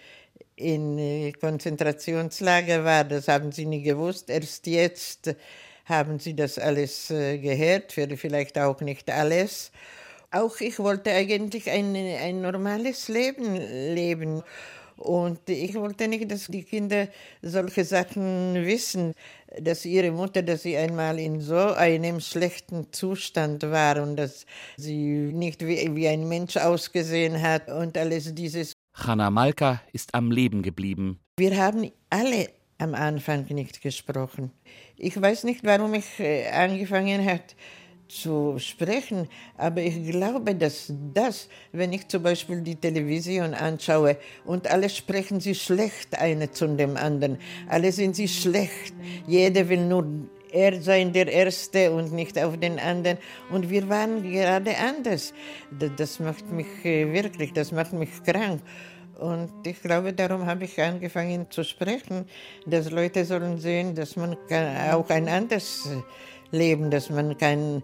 in 0.57 0.98
äh, 0.98 1.33
Konzentrationslager 1.33 2.85
war. 2.85 3.05
Das 3.05 3.29
haben 3.29 3.53
sie 3.53 3.66
nie 3.66 3.83
gewusst. 3.83 4.29
Erst 4.29 4.66
jetzt 4.66 5.35
haben 5.88 6.18
sie 6.18 6.35
das 6.35 6.59
alles 6.59 7.11
äh, 7.11 7.38
gehört, 7.38 7.92
vielleicht 7.92 8.59
auch 8.59 8.81
nicht 8.81 9.11
alles. 9.11 9.72
Auch 10.31 10.61
ich 10.61 10.79
wollte 10.79 11.11
eigentlich 11.11 11.70
ein, 11.70 11.96
ein 11.96 12.42
normales 12.42 13.09
Leben 13.09 13.57
leben. 13.57 14.42
Und 14.98 15.48
ich 15.48 15.74
wollte 15.74 16.09
nicht, 16.09 16.31
dass 16.31 16.48
die 16.48 16.64
Kinder 16.64 17.09
solche 17.40 17.85
Sachen 17.85 18.55
wissen, 18.66 19.12
dass 19.61 19.85
ihre 19.85 20.11
Mutter, 20.11 20.42
dass 20.42 20.64
sie 20.64 20.77
einmal 20.77 21.18
in 21.20 21.40
so 21.40 21.57
einem 21.57 22.20
schlechten 22.20 22.92
Zustand 22.92 23.62
war 23.62 24.03
und 24.03 24.16
dass 24.16 24.44
sie 24.77 25.31
nicht 25.33 25.64
wie, 25.64 25.94
wie 25.94 26.09
ein 26.09 26.29
Mensch 26.29 26.57
ausgesehen 26.57 27.40
hat 27.40 27.70
und 27.70 27.96
alles 27.96 28.35
dieses. 28.35 28.72
Hanna 28.94 29.31
Malka 29.31 29.81
ist 29.92 30.14
am 30.14 30.33
Leben 30.33 30.62
geblieben. 30.62 31.20
Wir 31.38 31.57
haben 31.57 31.92
alle 32.11 32.48
am 32.79 32.94
Anfang 32.94 33.46
nicht 33.51 33.81
gesprochen. 33.81 34.51
Ich 35.01 35.21
weiß 35.21 35.45
nicht, 35.45 35.65
warum 35.65 35.95
ich 35.95 36.19
äh, 36.19 36.49
angefangen 36.49 37.25
habe 37.25 37.45
zu 38.09 38.59
sprechen, 38.59 39.29
aber 39.57 39.81
ich 39.81 40.11
glaube, 40.11 40.57
dass 40.57 40.93
das, 41.15 41.49
wenn 41.71 41.93
ich 41.93 42.09
zum 42.09 42.25
Beispiel 42.25 42.63
die 42.63 42.75
Television 42.75 43.55
anschaue 43.55 44.17
und 44.45 44.69
alle 44.69 44.89
sprechen 44.89 45.39
sie 45.39 45.55
schlecht 45.55 46.19
eine 46.19 46.51
zu 46.51 46.67
dem 46.67 46.97
anderen, 46.97 47.39
alle 47.69 47.93
sind 47.93 48.17
sie 48.17 48.27
schlecht, 48.27 48.95
jeder 49.29 49.69
will 49.69 49.87
nur 49.87 50.05
er 50.51 50.81
sein 50.81 51.13
der 51.13 51.29
Erste 51.29 51.93
und 51.93 52.13
nicht 52.13 52.39
auf 52.43 52.59
den 52.59 52.79
anderen. 52.79 53.19
Und 53.51 53.69
wir 53.69 53.87
waren 53.91 54.23
gerade 54.23 54.75
anders. 54.79 55.35
Das 55.99 56.21
macht 56.21 56.51
mich 56.51 56.67
äh, 56.85 57.13
wirklich, 57.13 57.53
das 57.53 57.71
macht 57.71 57.93
mich 57.93 58.09
krank. 58.25 58.63
Und 59.18 59.66
ich 59.66 59.83
glaube, 59.83 60.12
darum 60.12 60.46
habe 60.46 60.64
ich 60.64 60.81
angefangen 60.81 61.50
zu 61.50 61.64
sprechen, 61.64 62.26
dass 62.66 62.90
Leute 62.90 63.24
sollen 63.24 63.59
sehen, 63.59 63.94
dass 63.94 64.16
man 64.16 64.37
auch 64.92 65.11
ein 65.11 65.28
anderes 65.28 65.88
Leben, 66.52 66.90
dass 66.90 67.11
man 67.11 67.37
kann 67.37 67.83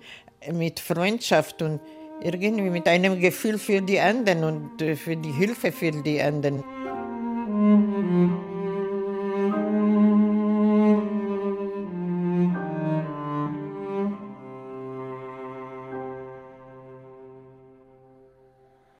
mit 0.52 0.80
Freundschaft 0.80 1.60
und 1.60 1.80
irgendwie 2.22 2.70
mit 2.70 2.86
einem 2.86 3.20
Gefühl 3.20 3.58
für 3.58 3.82
die 3.82 4.00
anderen 4.00 4.44
und 4.44 4.82
äh, 4.82 4.96
für 4.96 5.16
die 5.16 5.32
Hilfe 5.32 5.72
für 5.72 5.90
die 5.90 6.22
anderen. 6.22 6.62